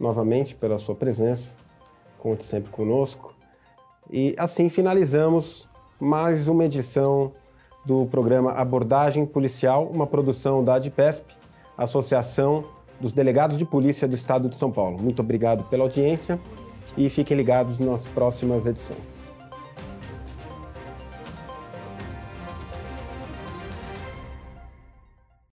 novamente 0.00 0.52
pela 0.52 0.80
sua 0.80 0.96
presença, 0.96 1.54
conte 2.18 2.42
sempre 2.44 2.72
conosco. 2.72 3.32
E 4.10 4.34
assim 4.36 4.68
finalizamos 4.68 5.68
mais 6.00 6.48
uma 6.48 6.64
edição 6.64 7.30
do 7.86 8.06
programa 8.06 8.50
Abordagem 8.50 9.26
Policial, 9.26 9.86
uma 9.86 10.08
produção 10.08 10.64
da 10.64 10.74
ADPESP, 10.74 11.24
Associação 11.78 12.64
dos 13.02 13.12
Delegados 13.12 13.58
de 13.58 13.64
Polícia 13.64 14.06
do 14.06 14.14
Estado 14.14 14.48
de 14.48 14.54
São 14.54 14.70
Paulo. 14.70 14.96
Muito 15.02 15.20
obrigado 15.20 15.64
pela 15.64 15.82
audiência 15.82 16.40
e 16.96 17.10
fiquem 17.10 17.36
ligados 17.36 17.78
nas 17.78 18.06
próximas 18.06 18.64
edições. 18.64 19.21